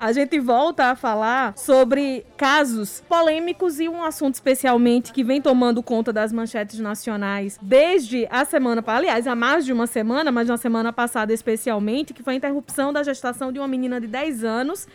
A 0.00 0.12
gente 0.12 0.38
volta 0.38 0.92
a 0.92 0.94
falar 0.94 1.58
sobre 1.58 2.24
casos 2.36 3.02
polêmicos 3.08 3.80
e 3.80 3.88
um 3.88 4.00
assunto 4.00 4.34
especialmente 4.34 5.12
que 5.12 5.24
vem 5.24 5.42
tomando 5.42 5.82
conta 5.82 6.12
das 6.12 6.32
manchetes 6.32 6.78
nacionais 6.78 7.58
desde 7.60 8.24
a 8.30 8.44
semana, 8.44 8.80
aliás, 8.86 9.26
há 9.26 9.34
mais 9.34 9.64
de 9.64 9.72
uma 9.72 9.88
semana, 9.88 10.30
mas 10.30 10.46
na 10.46 10.56
semana 10.56 10.92
passada 10.92 11.32
especialmente, 11.32 12.14
que 12.14 12.22
foi 12.22 12.34
a 12.34 12.36
interrupção 12.36 12.92
da 12.92 13.02
gestação 13.02 13.50
de 13.50 13.58
uma 13.58 13.66
menina 13.66 14.00
de 14.00 14.06
10 14.06 14.44
anos 14.44 14.86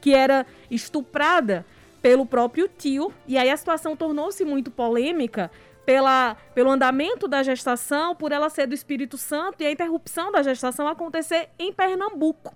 que 0.00 0.14
era 0.14 0.46
estuprada 0.70 1.66
pelo 2.00 2.24
próprio 2.24 2.68
tio. 2.68 3.12
E 3.26 3.36
aí 3.36 3.50
a 3.50 3.56
situação 3.56 3.96
tornou-se 3.96 4.44
muito 4.44 4.70
polêmica 4.70 5.50
pela, 5.84 6.36
pelo 6.54 6.70
andamento 6.70 7.26
da 7.26 7.42
gestação, 7.42 8.14
por 8.14 8.30
ela 8.30 8.48
ser 8.48 8.68
do 8.68 8.74
Espírito 8.74 9.18
Santo 9.18 9.64
e 9.64 9.66
a 9.66 9.72
interrupção 9.72 10.30
da 10.30 10.44
gestação 10.44 10.86
acontecer 10.86 11.48
em 11.58 11.72
Pernambuco. 11.72 12.54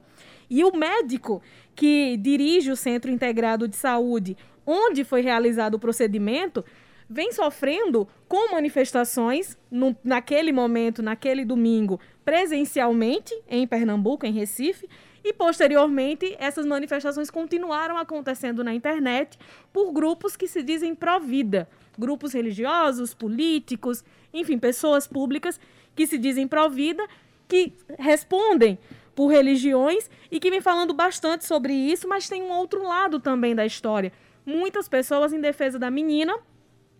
E 0.50 0.64
o 0.64 0.74
médico 0.74 1.42
que 1.74 2.16
dirige 2.16 2.70
o 2.70 2.76
Centro 2.76 3.10
Integrado 3.10 3.68
de 3.68 3.76
Saúde, 3.76 4.36
onde 4.66 5.04
foi 5.04 5.20
realizado 5.20 5.74
o 5.74 5.78
procedimento, 5.78 6.64
vem 7.08 7.32
sofrendo 7.32 8.06
com 8.28 8.52
manifestações 8.52 9.56
no, 9.70 9.96
naquele 10.04 10.52
momento, 10.52 11.02
naquele 11.02 11.44
domingo, 11.44 11.98
presencialmente 12.24 13.34
em 13.48 13.66
Pernambuco, 13.66 14.26
em 14.26 14.32
Recife, 14.32 14.88
e 15.24 15.32
posteriormente 15.32 16.36
essas 16.38 16.64
manifestações 16.64 17.30
continuaram 17.30 17.96
acontecendo 17.96 18.62
na 18.62 18.74
internet 18.74 19.38
por 19.72 19.92
grupos 19.92 20.36
que 20.36 20.46
se 20.46 20.62
dizem 20.62 20.94
pró-vida, 20.94 21.68
grupos 21.98 22.32
religiosos, 22.32 23.14
políticos, 23.14 24.04
enfim, 24.32 24.58
pessoas 24.58 25.06
públicas 25.06 25.58
que 25.96 26.06
se 26.06 26.18
dizem 26.18 26.46
pró-vida, 26.46 27.06
que 27.48 27.72
respondem 27.98 28.78
por 29.18 29.32
religiões 29.32 30.08
e 30.30 30.38
que 30.38 30.48
vem 30.48 30.60
falando 30.60 30.94
bastante 30.94 31.44
sobre 31.44 31.72
isso, 31.72 32.06
mas 32.06 32.28
tem 32.28 32.40
um 32.40 32.52
outro 32.52 32.84
lado 32.84 33.18
também 33.18 33.52
da 33.52 33.66
história. 33.66 34.12
Muitas 34.46 34.88
pessoas 34.88 35.32
em 35.32 35.40
defesa 35.40 35.76
da 35.76 35.90
menina 35.90 36.38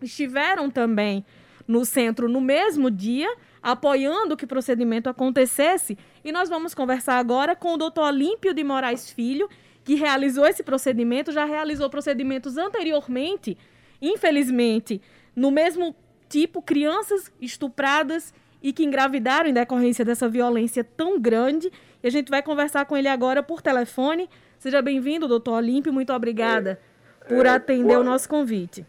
estiveram 0.01 0.69
também 0.69 1.23
no 1.65 1.85
centro 1.85 2.27
no 2.27 2.41
mesmo 2.41 2.91
dia, 2.91 3.33
apoiando 3.63 4.35
que 4.35 4.43
o 4.43 4.47
procedimento 4.49 5.07
acontecesse. 5.07 5.97
E 6.21 6.29
nós 6.29 6.49
vamos 6.49 6.75
conversar 6.75 7.19
agora 7.19 7.55
com 7.55 7.75
o 7.75 7.77
doutor 7.77 8.07
Olímpio 8.07 8.53
de 8.53 8.65
Moraes 8.65 9.09
Filho, 9.09 9.47
que 9.85 9.95
realizou 9.95 10.45
esse 10.45 10.61
procedimento, 10.61 11.31
já 11.31 11.45
realizou 11.45 11.89
procedimentos 11.89 12.57
anteriormente, 12.57 13.57
infelizmente, 14.01 15.01
no 15.33 15.51
mesmo 15.51 15.95
tipo, 16.27 16.61
crianças 16.61 17.31
estupradas 17.39 18.33
e 18.61 18.73
que 18.73 18.83
engravidaram 18.83 19.49
em 19.49 19.53
decorrência 19.53 20.03
dessa 20.03 20.27
violência 20.27 20.83
tão 20.83 21.19
grande. 21.19 21.71
E 22.03 22.07
a 22.07 22.11
gente 22.11 22.29
vai 22.29 22.41
conversar 22.41 22.85
com 22.85 22.95
ele 22.95 23.07
agora 23.07 23.41
por 23.41 23.61
telefone. 23.61 24.29
Seja 24.57 24.81
bem-vindo, 24.81 25.27
doutor 25.27 25.53
Olímpio. 25.53 25.93
Muito 25.93 26.11
obrigada 26.13 26.79
é, 27.21 27.25
por 27.25 27.45
é, 27.45 27.49
atender 27.49 27.93
boa, 27.93 27.99
o 27.99 28.03
nosso 28.03 28.27
convite. 28.27 28.85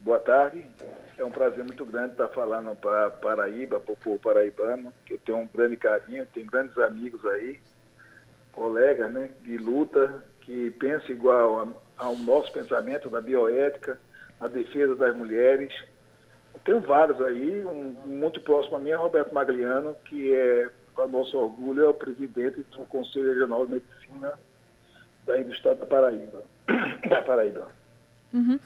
Boa 0.00 0.18
tarde. 0.18 0.66
É 1.16 1.24
um 1.24 1.30
prazer 1.30 1.64
muito 1.64 1.84
grande 1.86 2.12
estar 2.12 2.28
falando 2.28 2.74
para 2.76 3.08
Paraíba, 3.08 3.78
para 3.78 3.92
o 3.92 3.96
povo 3.96 4.18
paraibano, 4.18 4.92
que 5.06 5.14
eu 5.14 5.18
tenho 5.18 5.38
um 5.38 5.48
grande 5.52 5.76
carinho, 5.76 6.26
tenho 6.34 6.46
grandes 6.46 6.76
amigos 6.76 7.24
aí, 7.24 7.60
colegas 8.52 9.12
né, 9.12 9.30
de 9.42 9.56
luta, 9.56 10.24
que 10.40 10.70
pensam 10.72 11.10
igual 11.10 11.82
ao 11.96 12.16
nosso 12.16 12.52
pensamento 12.52 13.08
da 13.08 13.20
bioética, 13.20 13.98
a 14.40 14.48
defesa 14.48 14.96
das 14.96 15.16
mulheres, 15.16 15.72
tenho 16.64 16.80
vários 16.80 17.20
aí, 17.20 17.64
um 17.64 17.94
muito 18.06 18.40
próximo 18.40 18.76
a 18.76 18.80
mim 18.80 18.90
é 18.90 18.96
Roberto 18.96 19.34
Magliano, 19.34 19.94
que 20.06 20.34
é, 20.34 20.70
para 20.94 21.06
nosso 21.06 21.36
orgulho, 21.36 21.84
é 21.84 21.88
o 21.88 21.94
presidente 21.94 22.62
do 22.62 22.84
Conselho 22.86 23.32
Regional 23.32 23.66
de 23.66 23.74
Medicina 23.74 24.38
da 25.26 25.36
do 25.36 25.52
Estado 25.52 25.80
da 25.80 25.86
Paraíba. 25.86 26.42
da 27.08 27.22
Paraíba. 27.22 27.68
Uhum. 28.32 28.58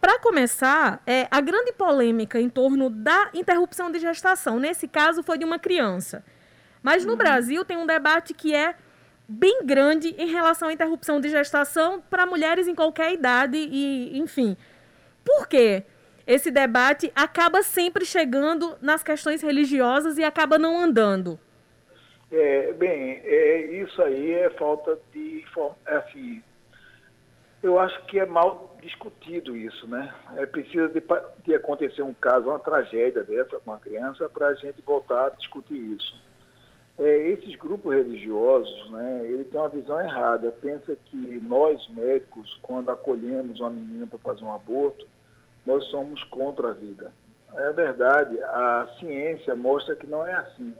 Para 0.00 0.18
começar, 0.20 1.02
é, 1.06 1.26
a 1.30 1.40
grande 1.40 1.72
polêmica 1.72 2.40
em 2.40 2.48
torno 2.48 2.88
da 2.88 3.30
interrupção 3.34 3.90
de 3.90 3.98
gestação, 3.98 4.60
nesse 4.60 4.86
caso 4.86 5.22
foi 5.22 5.38
de 5.38 5.44
uma 5.44 5.58
criança. 5.58 6.24
Mas 6.82 7.04
no 7.04 7.12
uhum. 7.12 7.18
Brasil 7.18 7.64
tem 7.64 7.76
um 7.76 7.86
debate 7.86 8.32
que 8.32 8.54
é 8.54 8.74
bem 9.28 9.64
grande 9.64 10.14
em 10.16 10.28
relação 10.28 10.68
à 10.68 10.72
interrupção 10.72 11.20
de 11.20 11.28
gestação 11.28 12.00
para 12.08 12.24
mulheres 12.24 12.68
em 12.68 12.74
qualquer 12.74 13.12
idade 13.12 13.56
e, 13.56 14.18
enfim. 14.18 14.56
Por 15.24 15.46
quê? 15.48 15.84
Esse 16.28 16.50
debate 16.50 17.10
acaba 17.16 17.62
sempre 17.62 18.04
chegando 18.04 18.76
nas 18.82 19.02
questões 19.02 19.40
religiosas 19.40 20.18
e 20.18 20.22
acaba 20.22 20.58
não 20.58 20.78
andando. 20.78 21.40
É, 22.30 22.70
bem, 22.74 23.22
é, 23.24 23.62
isso 23.82 24.02
aí 24.02 24.32
é 24.32 24.50
falta 24.50 24.98
de 25.14 25.42
é 25.86 25.96
assim. 25.96 26.42
Eu 27.62 27.78
acho 27.78 28.04
que 28.04 28.18
é 28.18 28.26
mal 28.26 28.76
discutido 28.82 29.56
isso, 29.56 29.88
né? 29.88 30.14
É 30.36 30.44
preciso 30.44 30.88
de, 30.88 31.02
de 31.44 31.54
acontecer 31.54 32.02
um 32.02 32.12
caso, 32.12 32.48
uma 32.48 32.58
tragédia 32.58 33.24
dessa 33.24 33.58
com 33.58 33.70
uma 33.70 33.80
criança, 33.80 34.28
para 34.28 34.48
a 34.48 34.54
gente 34.54 34.82
voltar 34.82 35.28
a 35.28 35.30
discutir 35.30 35.74
isso. 35.74 36.14
É, 36.98 37.28
esses 37.28 37.56
grupos 37.56 37.94
religiosos, 37.94 38.90
né, 38.90 39.22
ele 39.24 39.44
tem 39.44 39.58
uma 39.58 39.68
visão 39.70 39.98
errada. 39.98 40.52
Pensa 40.60 40.94
que 41.06 41.16
nós 41.42 41.88
médicos, 41.88 42.58
quando 42.60 42.90
acolhemos 42.90 43.58
uma 43.60 43.70
menina 43.70 44.06
para 44.06 44.18
fazer 44.18 44.44
um 44.44 44.52
aborto, 44.52 45.06
nós 45.68 45.84
somos 45.90 46.24
contra 46.24 46.70
a 46.70 46.72
vida. 46.72 47.12
É 47.54 47.72
verdade, 47.72 48.42
a 48.42 48.88
ciência 48.98 49.54
mostra 49.54 49.94
que 49.94 50.06
não 50.06 50.26
é 50.26 50.32
assim. 50.32 50.74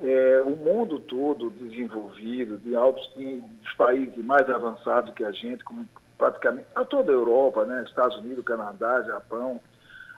É, 0.00 0.42
o 0.42 0.56
mundo 0.56 0.98
todo 1.00 1.50
desenvolvido, 1.50 2.56
de 2.58 2.74
altos, 2.74 3.06
dos 3.14 3.72
países 3.74 4.16
mais 4.24 4.48
avançados 4.48 5.12
que 5.14 5.22
a 5.22 5.32
gente, 5.32 5.62
como 5.64 5.86
praticamente 6.16 6.66
a 6.74 6.82
toda 6.84 7.12
a 7.12 7.14
Europa, 7.14 7.66
né, 7.66 7.84
Estados 7.86 8.16
Unidos, 8.18 8.44
Canadá, 8.44 9.02
Japão, 9.02 9.60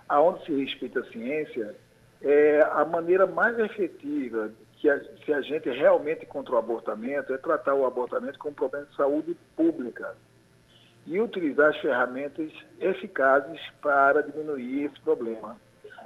aonde 0.09 0.45
se 0.45 0.65
respeita 0.65 1.01
a 1.01 1.05
ciência, 1.05 1.75
é 2.23 2.61
a 2.73 2.85
maneira 2.85 3.27
mais 3.27 3.59
efetiva 3.59 4.51
que 4.75 4.89
a, 4.89 5.01
se 5.25 5.33
a 5.33 5.41
gente 5.41 5.69
realmente 5.71 6.25
contra 6.27 6.55
o 6.55 6.59
abortamento 6.59 7.35
é 7.35 7.39
tratar 7.39 7.75
o 7.75 7.85
abortamento 7.85 8.39
como 8.39 8.53
um 8.53 8.55
problema 8.55 8.87
de 8.87 8.97
saúde 8.97 9.37
pública 9.57 10.15
e 11.09 11.19
utilizar 11.19 11.71
as 11.71 11.79
ferramentas 11.79 12.53
eficazes 12.79 13.59
para 13.81 14.23
diminuir 14.23 14.85
esse 14.85 15.01
problema. 15.01 15.57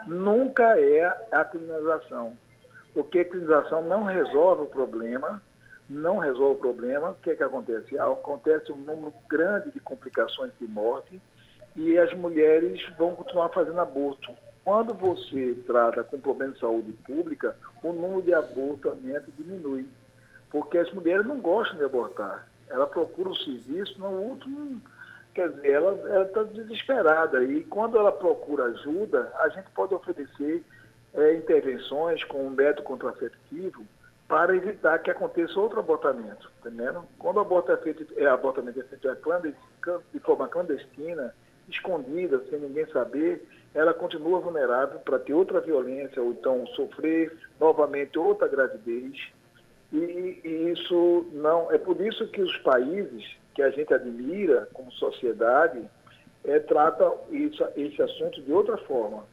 Nunca 0.07 0.79
é 0.79 1.05
a 1.33 1.45
criminalização, 1.45 2.37
porque 2.95 3.19
a 3.19 3.25
criminalização 3.25 3.83
não 3.83 4.05
resolve 4.05 4.63
o 4.63 4.67
problema, 4.67 5.43
não 5.91 6.19
resolve 6.19 6.55
o 6.55 6.61
problema. 6.61 7.11
O 7.11 7.15
que 7.17 7.31
é 7.31 7.35
que 7.35 7.43
acontece? 7.43 7.99
Acontece 7.99 8.71
um 8.71 8.77
número 8.77 9.13
grande 9.29 9.73
de 9.73 9.81
complicações 9.81 10.53
de 10.61 10.69
morte 10.69 11.21
e 11.75 11.99
as 11.99 12.15
mulheres 12.15 12.81
vão 12.97 13.17
continuar 13.17 13.49
fazendo 13.49 13.81
aborto. 13.81 14.33
Quando 14.65 14.95
você 14.95 15.57
trata 15.67 16.05
com 16.05 16.21
problema 16.21 16.53
de 16.53 16.61
saúde 16.61 16.93
pública, 17.05 17.57
o 17.83 17.93
número 17.93 18.23
de 18.23 18.33
abortamento 18.33 19.33
diminui, 19.37 19.89
porque 20.49 20.79
as 20.79 20.93
mulheres 20.93 21.27
não 21.27 21.41
gostam 21.41 21.77
de 21.79 21.84
abortar 21.84 22.47
ela 22.73 22.87
procura 22.87 23.29
o 23.29 23.37
serviço 23.37 23.99
no 23.99 24.09
último. 24.09 24.81
Quer 25.34 25.50
dizer, 25.50 25.72
ela 25.72 26.25
está 26.26 26.43
desesperada. 26.43 27.43
E 27.44 27.65
quando 27.65 27.97
ela 27.97 28.12
procura 28.12 28.65
ajuda, 28.65 29.32
a 29.38 29.48
gente 29.48 29.70
pode 29.70 29.94
oferecer 29.94 30.62
é, 31.15 31.34
intervenções 31.34 32.22
com 32.25 32.47
um 32.47 32.50
método 32.50 32.82
contraceptivo 32.82 33.84
para 34.28 34.56
evitar 34.56 34.98
que 34.98 35.10
aconteça 35.10 35.59
outro 35.60 35.81
abortamento, 35.81 36.50
entendendo? 36.60 37.04
Quando 37.19 37.37
o 37.37 37.41
aborto 37.41 37.72
é 37.72 37.76
feito, 37.78 38.06
é, 38.16 38.26
abortamento 38.26 38.81
é 38.81 38.84
feito 38.84 39.09
de 40.12 40.21
forma 40.21 40.48
clandestina, 40.48 41.34
escondida, 41.69 42.42
sem 42.48 42.59
ninguém 42.59 42.87
saber, 42.87 43.47
ela 43.75 43.94
continua 43.94 44.41
vulnerável 44.41 45.00
para 45.00 45.19
ter 45.19 45.34
outra 45.34 45.60
violência 45.60 46.22
ou 46.22 46.32
então 46.32 46.66
sofrer 46.69 47.32
novamente 47.59 48.19
outra 48.19 48.48
gravidez 48.48 49.32
e, 49.92 50.41
e, 50.42 50.72
isso 50.72 51.26
não. 51.32 51.70
É 51.70 51.78
por 51.78 52.00
isso 52.00 52.26
que 52.28 52.41
os 52.41 52.56
países 52.58 53.25
que 53.54 53.62
a 53.62 53.70
gente 53.70 53.92
admira 53.92 54.69
como 54.72 54.91
sociedade 54.92 55.83
é, 56.44 56.59
tratam 56.60 57.18
isso, 57.30 57.62
esse 57.77 58.00
assunto 58.00 58.41
de 58.42 58.53
outra 58.53 58.78
forma. 58.78 59.24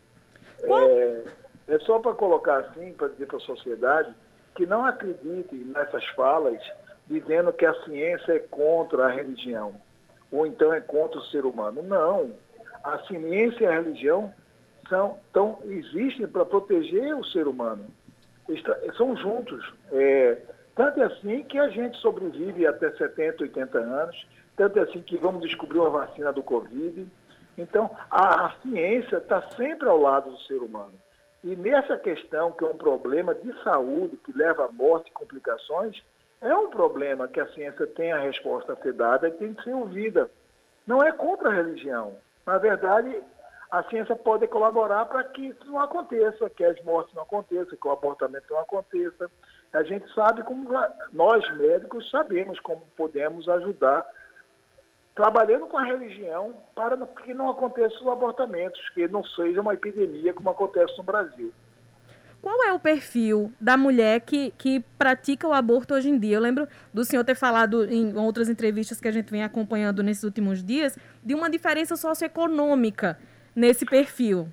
É, 0.61 1.23
é 1.69 1.79
só 1.79 1.99
para 1.99 2.13
colocar 2.13 2.57
assim, 2.57 2.91
para 2.93 3.07
dizer 3.07 3.27
para 3.27 3.37
a 3.37 3.41
sociedade 3.41 4.13
que 4.55 4.65
não 4.65 4.85
acredite 4.85 5.55
nessas 5.55 6.05
falas 6.09 6.61
dizendo 7.07 7.53
que 7.53 7.65
a 7.65 7.73
ciência 7.85 8.33
é 8.33 8.39
contra 8.39 9.05
a 9.05 9.09
religião, 9.09 9.73
ou 10.31 10.45
então 10.45 10.73
é 10.73 10.81
contra 10.81 11.19
o 11.19 11.25
ser 11.25 11.45
humano. 11.45 11.81
Não. 11.81 12.31
A 12.83 12.99
ciência 13.07 13.63
e 13.63 13.67
a 13.67 13.71
religião 13.71 14.33
são, 14.89 15.17
tão, 15.31 15.59
existem 15.65 16.27
para 16.27 16.45
proteger 16.45 17.15
o 17.15 17.23
ser 17.23 17.47
humano 17.47 17.85
são 18.97 19.15
juntos. 19.15 19.73
É, 19.91 20.37
tanto 20.75 21.01
é 21.01 21.05
assim 21.05 21.43
que 21.43 21.57
a 21.57 21.69
gente 21.69 21.97
sobrevive 21.97 22.65
até 22.65 22.91
70, 22.91 23.43
80 23.43 23.77
anos, 23.79 24.27
tanto 24.55 24.79
é 24.79 24.83
assim 24.83 25.01
que 25.01 25.17
vamos 25.17 25.41
descobrir 25.41 25.79
uma 25.79 25.89
vacina 25.89 26.31
do 26.31 26.43
Covid. 26.43 27.07
Então, 27.57 27.89
a, 28.09 28.45
a 28.45 28.51
ciência 28.61 29.17
está 29.17 29.41
sempre 29.57 29.87
ao 29.89 29.99
lado 29.99 30.31
do 30.31 30.39
ser 30.43 30.57
humano. 30.57 30.93
E 31.43 31.55
nessa 31.55 31.97
questão, 31.97 32.51
que 32.51 32.63
é 32.63 32.67
um 32.67 32.77
problema 32.77 33.33
de 33.33 33.53
saúde, 33.63 34.17
que 34.17 34.37
leva 34.37 34.65
a 34.65 34.71
morte 34.71 35.09
e 35.09 35.13
complicações, 35.13 36.01
É 36.41 36.55
um 36.55 36.69
problema 36.69 37.27
que 37.27 37.39
a 37.39 37.47
ciência 37.49 37.85
tem 37.85 38.13
a 38.13 38.19
resposta 38.19 38.71
a 38.71 38.75
ser 38.77 38.93
dada 38.93 39.27
e 39.27 39.31
tem 39.31 39.53
que 39.53 39.63
ser 39.63 39.73
ouvida. 39.73 40.29
Não 40.87 41.03
é 41.03 41.11
contra 41.11 41.49
a 41.49 41.53
religião. 41.53 42.15
Na 42.45 42.57
verdade, 42.57 43.21
a 43.71 43.83
ciência 43.83 44.15
pode 44.15 44.47
colaborar 44.47 45.05
para 45.05 45.23
que 45.25 45.47
isso 45.47 45.65
não 45.65 45.79
aconteça, 45.79 46.49
que 46.49 46.63
as 46.63 46.81
mortes 46.83 47.13
não 47.13 47.23
aconteçam, 47.23 47.77
que 47.77 47.87
o 47.87 47.91
abortamento 47.91 48.45
não 48.49 48.59
aconteça. 48.59 49.29
A 49.71 49.83
gente 49.83 50.11
sabe 50.13 50.41
como, 50.43 50.67
nós 51.13 51.57
médicos 51.57 52.09
sabemos 52.09 52.59
como 52.61 52.81
podemos 52.97 53.47
ajudar 53.47 54.05
trabalhando 55.13 55.67
com 55.67 55.77
a 55.77 55.83
religião 55.83 56.55
para 56.73 56.97
que 57.23 57.33
não 57.33 57.49
aconteçam 57.49 58.01
os 58.01 58.07
abortamentos, 58.07 58.79
que 58.89 59.07
não 59.07 59.23
seja 59.23 59.61
uma 59.61 59.73
epidemia 59.73 60.33
como 60.33 60.49
acontece 60.49 60.97
no 60.97 61.03
Brasil. 61.03 61.53
Qual 62.41 62.63
é 62.63 62.71
o 62.71 62.79
perfil 62.79 63.51
da 63.59 63.75
mulher 63.75 64.21
que, 64.21 64.51
que 64.57 64.79
pratica 64.97 65.45
o 65.45 65.53
aborto 65.53 65.93
hoje 65.93 66.09
em 66.09 66.17
dia? 66.17 66.37
Eu 66.37 66.41
lembro 66.41 66.67
do 66.93 67.03
senhor 67.03 67.23
ter 67.25 67.35
falado 67.35 67.83
em 67.83 68.17
outras 68.17 68.47
entrevistas 68.47 69.01
que 69.01 69.09
a 69.09 69.11
gente 69.11 69.29
vem 69.29 69.43
acompanhando 69.43 70.01
nesses 70.01 70.23
últimos 70.23 70.63
dias 70.63 70.97
de 71.21 71.35
uma 71.35 71.49
diferença 71.49 71.97
socioeconômica 71.97 73.19
nesse 73.55 73.85
perfil. 73.85 74.47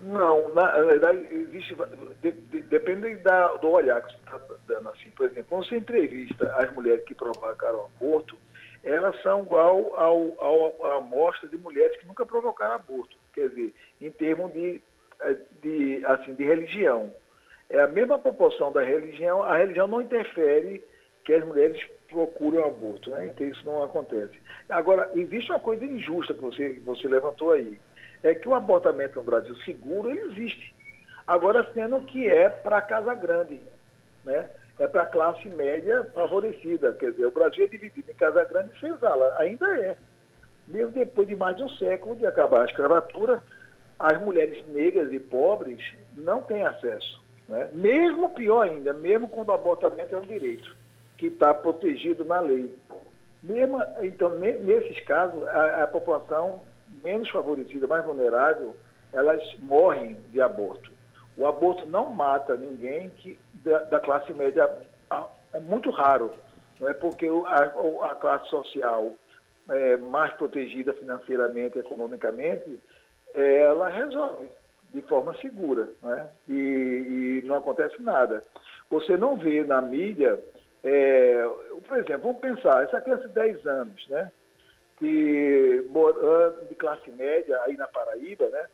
Não, 0.00 0.52
na 0.54 0.70
verdade, 0.82 1.26
existe. 1.30 1.74
De, 2.20 2.32
de, 2.32 2.62
depende 2.62 3.16
da, 3.16 3.48
do 3.56 3.70
olhar 3.70 4.02
que 4.02 4.12
você 4.12 4.18
está 4.18 4.40
dando. 4.66 4.88
Assim. 4.90 5.10
Por 5.10 5.26
exemplo, 5.26 5.46
quando 5.48 5.66
você 5.66 5.76
entrevista 5.76 6.54
as 6.56 6.72
mulheres 6.74 7.04
que 7.04 7.14
provocaram 7.14 7.86
aborto, 7.96 8.36
elas 8.84 9.20
são 9.22 9.42
igual 9.42 9.94
ao, 9.96 10.34
ao, 10.38 10.86
à 10.86 10.96
amostra 10.98 11.48
de 11.48 11.56
mulheres 11.56 11.98
que 11.98 12.06
nunca 12.06 12.26
provocaram 12.26 12.74
aborto. 12.74 13.16
Quer 13.32 13.48
dizer, 13.48 13.74
em 14.00 14.10
termos 14.10 14.52
de, 14.52 14.82
eh, 15.20 15.36
de, 15.62 16.04
assim, 16.06 16.34
de 16.34 16.44
religião. 16.44 17.12
É 17.68 17.80
a 17.80 17.88
mesma 17.88 18.16
proporção 18.16 18.70
da 18.70 18.82
religião, 18.82 19.42
a 19.42 19.56
religião 19.56 19.88
não 19.88 20.00
interfere 20.00 20.84
que 21.24 21.34
as 21.34 21.44
mulheres 21.44 21.84
procurem 22.08 22.62
aborto, 22.62 23.10
né? 23.10 23.26
então 23.26 23.44
isso 23.44 23.66
não 23.66 23.82
acontece. 23.82 24.38
Agora, 24.68 25.10
existe 25.16 25.50
uma 25.50 25.58
coisa 25.58 25.84
injusta 25.84 26.32
que 26.32 26.40
você, 26.40 26.80
você 26.84 27.08
levantou 27.08 27.50
aí, 27.50 27.76
é 28.22 28.34
que 28.34 28.48
o 28.48 28.54
abortamento 28.54 29.18
no 29.18 29.24
Brasil 29.24 29.54
seguro, 29.64 30.10
ele 30.10 30.20
existe. 30.32 30.74
Agora, 31.26 31.68
sendo 31.74 32.00
que 32.02 32.28
é 32.28 32.48
para 32.48 32.80
casa 32.82 33.14
grande, 33.14 33.60
né? 34.24 34.48
é 34.78 34.86
para 34.86 35.02
a 35.02 35.06
classe 35.06 35.48
média 35.48 36.04
favorecida. 36.14 36.92
Quer 36.94 37.12
dizer, 37.12 37.26
o 37.26 37.30
Brasil 37.30 37.64
é 37.64 37.68
dividido 37.68 38.10
em 38.10 38.14
Casa 38.14 38.44
Grande 38.44 38.70
e 38.76 38.80
Senzala. 38.80 39.34
Ainda 39.38 39.66
é. 39.78 39.96
Mesmo 40.68 40.92
depois 40.92 41.26
de 41.26 41.36
mais 41.36 41.56
de 41.56 41.62
um 41.62 41.68
século 41.70 42.16
de 42.16 42.26
acabar 42.26 42.62
a 42.62 42.66
escravatura, 42.66 43.42
as 43.98 44.20
mulheres 44.20 44.66
negras 44.68 45.12
e 45.12 45.18
pobres 45.18 45.80
não 46.16 46.42
têm 46.42 46.66
acesso. 46.66 47.22
Né? 47.48 47.70
Mesmo 47.72 48.30
pior 48.30 48.62
ainda, 48.62 48.92
mesmo 48.92 49.28
quando 49.28 49.48
o 49.48 49.54
abortamento 49.54 50.14
é 50.14 50.18
um 50.18 50.26
direito, 50.26 50.76
que 51.16 51.26
está 51.26 51.54
protegido 51.54 52.24
na 52.24 52.40
lei. 52.40 52.74
Mesmo, 53.42 53.80
então, 54.02 54.30
nesses 54.38 55.00
casos, 55.04 55.46
a, 55.48 55.84
a 55.84 55.86
população 55.86 56.60
menos 57.02 57.28
favorecida, 57.30 57.86
mais 57.86 58.04
vulnerável, 58.04 58.76
elas 59.12 59.42
morrem 59.60 60.16
de 60.30 60.40
aborto. 60.40 60.90
O 61.36 61.46
aborto 61.46 61.86
não 61.86 62.10
mata 62.10 62.56
ninguém 62.56 63.10
que 63.10 63.38
da, 63.64 63.80
da 63.84 64.00
classe 64.00 64.32
média 64.32 64.70
é 65.52 65.60
muito 65.60 65.90
raro, 65.90 66.32
não 66.80 66.88
é 66.88 66.94
porque 66.94 67.26
a, 67.46 68.10
a 68.10 68.14
classe 68.14 68.48
social 68.48 69.12
é, 69.68 69.96
mais 69.96 70.32
protegida 70.34 70.92
financeiramente, 70.94 71.78
economicamente, 71.78 72.78
ela 73.34 73.88
resolve 73.88 74.48
de 74.92 75.02
forma 75.02 75.34
segura, 75.38 75.88
né? 76.02 76.28
e, 76.48 77.42
e 77.42 77.46
não 77.46 77.56
acontece 77.56 78.00
nada. 78.00 78.42
Você 78.90 79.16
não 79.16 79.36
vê 79.36 79.64
na 79.64 79.82
mídia, 79.82 80.40
é, 80.82 81.44
por 81.86 81.98
exemplo, 81.98 82.32
vamos 82.32 82.40
pensar, 82.40 82.84
essa 82.84 83.00
criança 83.00 83.28
de 83.28 83.34
10 83.34 83.66
anos, 83.66 84.08
né? 84.08 84.30
Que 84.98 85.84
de 86.68 86.74
classe 86.74 87.10
média 87.10 87.60
aí 87.62 87.76
na 87.76 87.86
Paraíba, 87.88 88.48
né? 88.48 88.66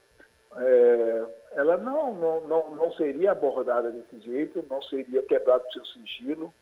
É, 0.57 1.25
ela 1.53 1.77
não, 1.79 2.15
não, 2.15 2.41
não, 2.43 2.75
não 2.77 2.93
seria 2.93 3.33
abordada 3.33 3.91
desse 3.91 4.21
jeito, 4.21 4.65
não 4.69 4.83
seria 4.83 5.23
quebrado 5.23 5.65
o 5.67 5.73
seu 5.73 5.85
sigilo, 5.87 6.53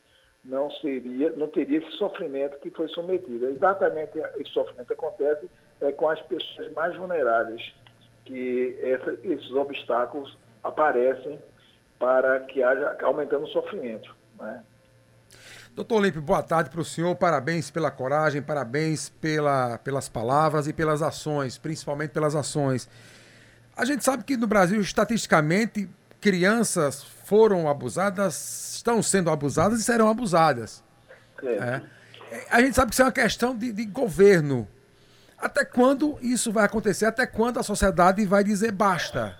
não 0.45 0.71
seria, 0.71 1.31
não 1.31 1.49
teria 1.49 1.79
esse 1.79 1.91
sofrimento 1.93 2.59
que 2.61 2.71
foi 2.71 2.89
submetido. 2.89 3.49
Exatamente 3.49 4.19
esse 4.37 4.51
sofrimento 4.51 4.93
acontece 4.93 5.51
é, 5.81 5.91
com 5.93 6.09
as 6.09 6.21
pessoas 6.23 6.73
mais 6.73 6.97
vulneráveis, 6.97 7.75
que 8.25 8.79
essa, 8.81 9.13
esses 9.25 9.51
obstáculos 9.53 10.39
aparecem 10.63 11.39
para 11.99 12.41
que 12.41 12.63
haja 12.63 12.97
aumentando 13.03 13.45
o 13.45 13.49
sofrimento. 13.49 14.15
Né? 14.39 14.65
Doutor 15.81 15.95
Olímpio, 15.95 16.21
boa 16.21 16.43
tarde 16.43 16.69
para 16.69 16.83
o 16.83 16.85
senhor. 16.85 17.17
Parabéns 17.17 17.71
pela 17.71 17.91
coragem, 17.91 18.43
parabéns 18.43 19.09
pela, 19.09 19.79
pelas 19.79 20.11
palavras 20.11 20.69
e 20.69 20.75
pelas 20.75 21.01
ações, 21.01 21.57
principalmente 21.57 22.11
pelas 22.11 22.35
ações. 22.35 22.87
A 23.75 23.87
gente 23.87 24.05
sabe 24.05 24.23
que 24.23 24.37
no 24.37 24.47
Brasil, 24.47 24.79
estatisticamente, 24.79 25.89
crianças 26.21 27.03
foram 27.25 27.67
abusadas, 27.67 28.75
estão 28.75 29.03
sendo 29.03 29.31
abusadas 29.31 29.81
e 29.81 29.83
serão 29.83 30.11
abusadas. 30.11 30.85
É. 31.43 31.81
A 32.51 32.61
gente 32.61 32.77
sabe 32.77 32.91
que 32.91 32.97
isso 32.97 33.03
é 33.03 33.07
uma 33.07 33.13
questão 33.13 33.57
de, 33.57 33.73
de 33.73 33.87
governo. 33.87 34.69
Até 35.39 35.65
quando 35.65 36.19
isso 36.21 36.53
vai 36.53 36.67
acontecer? 36.67 37.07
Até 37.07 37.27
quando 37.27 37.59
a 37.59 37.63
sociedade 37.63 38.23
vai 38.27 38.45
dizer 38.45 38.71
basta? 38.71 39.35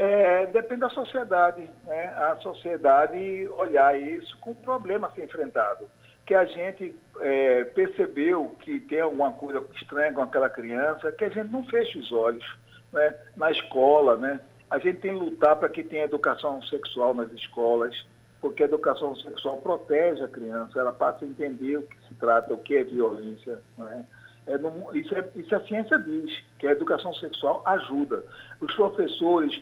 É, 0.00 0.46
depende 0.46 0.82
da 0.82 0.90
sociedade. 0.90 1.68
Né? 1.84 2.06
A 2.16 2.36
sociedade 2.36 3.48
olhar 3.48 4.00
isso 4.00 4.38
com 4.38 4.54
problema 4.54 5.08
a 5.08 5.10
ser 5.10 5.24
enfrentado. 5.24 5.90
Que 6.24 6.36
a 6.36 6.44
gente 6.44 6.94
é, 7.20 7.64
percebeu 7.64 8.54
que 8.60 8.78
tem 8.78 9.00
alguma 9.00 9.32
coisa 9.32 9.64
estranha 9.74 10.12
com 10.12 10.22
aquela 10.22 10.48
criança, 10.48 11.10
que 11.10 11.24
a 11.24 11.28
gente 11.28 11.50
não 11.50 11.64
feche 11.64 11.98
os 11.98 12.12
olhos 12.12 12.44
né, 12.92 13.12
na 13.36 13.50
escola, 13.50 14.16
né? 14.16 14.40
A 14.70 14.78
gente 14.78 15.00
tem 15.00 15.18
que 15.18 15.24
lutar 15.24 15.56
para 15.56 15.68
que 15.68 15.82
tenha 15.82 16.04
educação 16.04 16.62
sexual 16.62 17.12
nas 17.12 17.32
escolas, 17.32 18.06
porque 18.40 18.62
a 18.62 18.66
educação 18.66 19.16
sexual 19.16 19.56
protege 19.56 20.22
a 20.22 20.28
criança, 20.28 20.78
ela 20.78 20.92
passa 20.92 21.24
a 21.24 21.28
entender 21.28 21.78
o 21.78 21.82
que 21.82 21.96
se 22.06 22.14
trata, 22.14 22.54
o 22.54 22.58
que 22.58 22.76
é 22.76 22.84
violência. 22.84 23.58
Né? 23.76 24.04
É 24.46 24.56
no, 24.58 24.94
isso, 24.96 25.14
é, 25.14 25.28
isso 25.34 25.54
a 25.56 25.60
ciência 25.66 25.98
diz, 25.98 26.30
que 26.58 26.68
a 26.68 26.72
educação 26.72 27.12
sexual 27.14 27.62
ajuda. 27.66 28.22
Os 28.60 28.72
professores, 28.74 29.60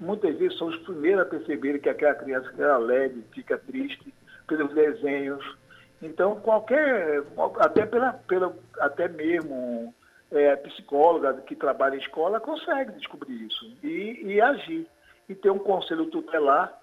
muitas 0.00 0.36
vezes, 0.36 0.58
são 0.58 0.68
os 0.68 0.76
primeiros 0.78 1.22
a 1.22 1.26
perceber 1.26 1.78
que 1.78 1.88
aquela 1.88 2.14
criança 2.14 2.50
que 2.52 2.62
é 2.62 2.66
alegre, 2.66 3.24
fica 3.32 3.58
triste, 3.58 4.12
pelos 4.46 4.72
desenhos. 4.74 5.44
Então, 6.02 6.40
qualquer, 6.40 7.22
até, 7.58 7.86
pela, 7.86 8.14
pela, 8.26 8.56
até 8.78 9.06
mesmo 9.06 9.94
é, 10.32 10.56
psicóloga 10.56 11.34
que 11.42 11.54
trabalha 11.54 11.96
em 11.96 12.00
escola 12.00 12.40
consegue 12.40 12.92
descobrir 12.92 13.46
isso 13.46 13.76
e, 13.82 14.20
e 14.24 14.40
agir. 14.40 14.86
E 15.28 15.34
ter 15.34 15.50
um 15.50 15.58
conselho 15.60 16.06
tutelar 16.06 16.76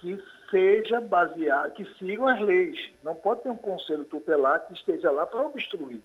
que 0.00 0.20
seja 0.50 1.00
baseado, 1.00 1.72
que 1.74 1.84
sigam 1.96 2.26
as 2.26 2.40
leis. 2.40 2.76
Não 3.04 3.14
pode 3.14 3.42
ter 3.42 3.50
um 3.50 3.56
conselho 3.56 4.04
tutelar 4.04 4.66
que 4.66 4.74
esteja 4.74 5.10
lá 5.12 5.24
para 5.26 5.46
obstruir. 5.46 6.00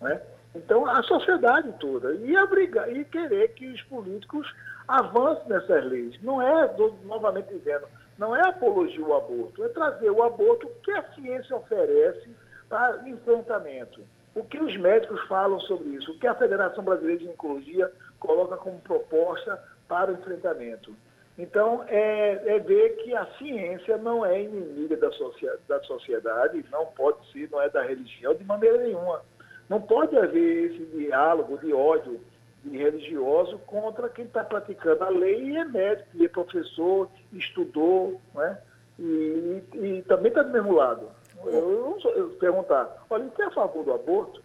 Né? 0.00 0.20
Então, 0.54 0.86
a 0.86 1.02
sociedade 1.04 1.72
toda. 1.78 2.14
E, 2.14 2.36
obrigar, 2.36 2.90
e 2.90 3.04
querer 3.04 3.54
que 3.54 3.66
os 3.66 3.82
políticos 3.82 4.52
avancem 4.88 5.46
nessas 5.48 5.84
leis. 5.84 6.20
Não 6.22 6.40
é, 6.40 6.74
novamente 7.04 7.54
dizendo, 7.54 7.86
não 8.18 8.34
é 8.34 8.48
apologia 8.48 9.04
ao 9.04 9.18
aborto, 9.18 9.62
é 9.62 9.68
trazer 9.68 10.10
o 10.10 10.22
aborto 10.22 10.68
que 10.82 10.90
a 10.90 11.02
ciência 11.12 11.54
oferece 11.54 12.28
para 12.68 13.08
enfrentamento. 13.08 14.00
O 14.34 14.42
que 14.42 14.58
os 14.58 14.76
médicos 14.76 15.20
falam 15.26 15.60
sobre 15.60 15.88
isso? 15.90 16.12
O 16.12 16.18
que 16.18 16.26
a 16.26 16.34
Federação 16.34 16.82
Brasileira 16.82 17.18
de 17.18 17.24
Ginecologia 17.24 17.92
coloca 18.18 18.56
como 18.56 18.80
proposta 18.80 19.62
para 19.86 20.10
o 20.10 20.14
enfrentamento? 20.14 20.94
Então, 21.38 21.84
é, 21.86 22.56
é 22.56 22.58
ver 22.58 22.96
que 22.96 23.14
a 23.14 23.24
ciência 23.38 23.96
não 23.96 24.26
é 24.26 24.42
inimiga 24.42 24.96
da, 24.96 25.08
da 25.68 25.80
sociedade, 25.84 26.64
não 26.70 26.86
pode 26.86 27.18
ser, 27.30 27.48
não 27.50 27.62
é 27.62 27.68
da 27.68 27.82
religião 27.82 28.34
de 28.34 28.44
maneira 28.44 28.78
nenhuma. 28.78 29.22
Não 29.68 29.80
pode 29.80 30.16
haver 30.16 30.72
esse 30.72 30.84
diálogo 30.96 31.58
de 31.58 31.72
ódio 31.72 32.20
de 32.68 32.78
religioso 32.78 33.58
contra 33.66 34.08
quem 34.08 34.24
está 34.24 34.44
praticando 34.44 35.04
a 35.04 35.08
lei 35.08 35.50
e 35.50 35.56
é 35.56 35.64
médico, 35.64 36.08
e 36.14 36.24
é 36.24 36.28
professor, 36.28 37.08
estudou, 37.32 38.20
né? 38.34 38.58
e, 38.98 39.62
e, 39.74 39.78
e 39.78 40.02
também 40.02 40.28
está 40.28 40.42
do 40.42 40.52
mesmo 40.52 40.72
lado. 40.72 41.08
Eu 41.44 41.90
não 41.90 42.00
sou, 42.00 42.10
eu 42.12 42.30
perguntar, 42.30 43.04
olha, 43.08 43.24
você 43.24 43.42
é 43.42 43.46
a 43.46 43.50
favor 43.52 43.84
do 43.84 43.92
aborto? 43.92 44.42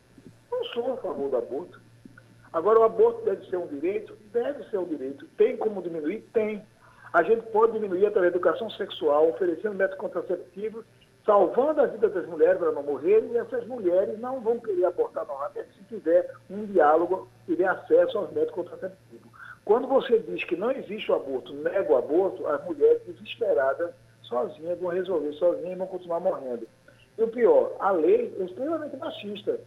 Não 0.52 0.64
sou 0.66 0.94
a 0.94 0.98
favor 0.98 1.30
do 1.30 1.38
aborto. 1.38 1.82
Agora, 2.52 2.80
o 2.80 2.84
aborto 2.84 3.26
deve 3.26 3.50
ser 3.50 3.58
um 3.58 3.66
direito? 3.66 4.16
Deve 4.32 4.64
ser 4.70 4.78
um 4.78 4.86
direito. 4.86 5.26
Tem 5.38 5.58
como 5.58 5.82
diminuir? 5.82 6.22
Tem. 6.34 6.64
A 7.12 7.24
gente 7.24 7.42
pode 7.48 7.74
diminuir 7.74 8.06
através 8.06 8.32
da 8.32 8.38
educação 8.38 8.70
sexual, 8.72 9.30
oferecendo 9.30 9.74
métodos 9.74 10.00
contraceptivos, 10.00 10.86
salvando 11.26 11.82
a 11.82 11.86
vida 11.86 12.10
das 12.10 12.26
mulheres 12.28 12.58
para 12.58 12.72
não 12.72 12.84
morrerem, 12.84 13.32
e 13.32 13.38
essas 13.38 13.66
mulheres 13.68 14.20
não 14.20 14.42
vão 14.42 14.60
querer 14.60 14.86
abortar 14.86 15.26
normalmente 15.26 15.70
se 15.78 15.84
tiver 15.86 16.30
um 16.50 16.66
diálogo, 16.66 17.28
tiver 17.46 17.68
acesso 17.68 18.18
aos 18.18 18.32
métodos 18.32 18.56
contraceptivos. 18.56 19.32
Quando 19.66 19.88
você 19.88 20.20
diz 20.20 20.44
que 20.44 20.58
não 20.58 20.72
existe 20.72 21.12
o 21.12 21.16
aborto, 21.16 21.54
nega 21.54 21.92
o 21.92 21.98
aborto, 21.98 22.46
as 22.48 22.64
mulheres 22.66 23.02
desesperadas 23.06 23.92
sozinhas, 24.24 24.80
vão 24.80 24.90
resolver 24.90 25.32
sozinhas 25.34 25.74
e 25.74 25.76
vão 25.76 25.88
continuar 25.88 26.20
morrendo. 26.20 26.68
E 27.18 27.24
o 27.24 27.28
pior, 27.28 27.74
a 27.80 27.92
lei 27.92 28.36
é 28.40 28.44
extremamente 28.44 28.98
machista. 28.98 29.60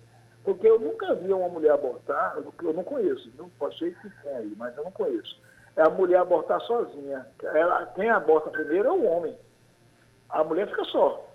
Porque 0.45 0.69
eu 0.69 0.79
nunca 0.79 1.13
vi 1.15 1.33
uma 1.33 1.49
mulher 1.49 1.73
abortar, 1.73 2.37
eu 2.63 2.73
não 2.73 2.85
conheço, 2.85 3.33
não 3.37 3.49
pode 3.51 3.77
ser 3.79 3.97
que 4.01 4.11
tenha 4.23 4.39
aí, 4.39 4.55
mas 4.57 4.77
eu 4.77 4.85
não 4.85 4.93
conheço. 4.93 5.41
É 5.75 5.83
a 5.83 5.91
mulher 5.91 6.19
abortar 6.19 6.61
sozinha. 6.61 7.27
Ela, 7.43 7.87
quem 7.87 8.09
aborta 8.09 8.51
primeiro 8.51 8.89
é 8.89 8.93
o 8.93 9.05
homem. 9.05 9.37
A 10.29 10.45
mulher 10.45 10.69
fica 10.69 10.85
só. 10.85 11.26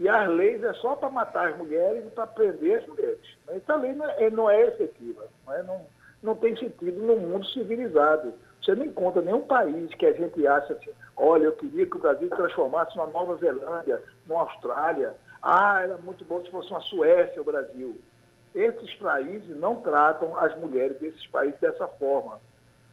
E 0.00 0.08
as 0.08 0.28
leis 0.30 0.64
é 0.64 0.72
só 0.72 0.96
para 0.96 1.10
matar 1.10 1.50
as 1.50 1.58
mulheres 1.58 2.06
e 2.06 2.10
para 2.10 2.26
prender 2.26 2.78
as 2.78 2.86
mulheres. 2.86 3.20
Essa 3.48 3.76
lei 3.76 3.92
não 3.92 4.08
é, 4.08 4.30
não 4.30 4.50
é 4.50 4.68
efetiva. 4.68 5.26
Não, 5.46 5.52
é, 5.52 5.62
não, 5.62 5.86
não 6.22 6.34
tem 6.34 6.56
sentido 6.56 6.98
no 7.02 7.16
mundo 7.16 7.46
civilizado. 7.48 8.32
Você 8.62 8.74
não 8.74 8.86
encontra 8.86 9.20
nenhum 9.20 9.42
país 9.42 9.94
que 9.96 10.06
a 10.06 10.12
gente 10.14 10.46
acha 10.46 10.72
assim, 10.72 10.90
olha, 11.14 11.44
eu 11.44 11.52
queria 11.52 11.84
que 11.84 11.98
o 11.98 12.00
Brasil 12.00 12.30
transformasse 12.30 12.96
numa 12.96 13.08
Nova 13.08 13.36
Zelândia, 13.36 14.02
numa 14.26 14.40
Austrália. 14.40 15.14
Ah, 15.42 15.82
era 15.82 15.98
muito 15.98 16.24
bom 16.24 16.42
se 16.42 16.50
fosse 16.50 16.70
uma 16.70 16.80
Suécia 16.80 17.42
o 17.42 17.44
Brasil. 17.44 18.00
Esses 18.54 18.94
países 18.94 19.54
não 19.58 19.82
tratam 19.82 20.34
as 20.38 20.58
mulheres 20.58 20.98
desses 20.98 21.26
países 21.26 21.60
dessa 21.60 21.86
forma. 21.86 22.40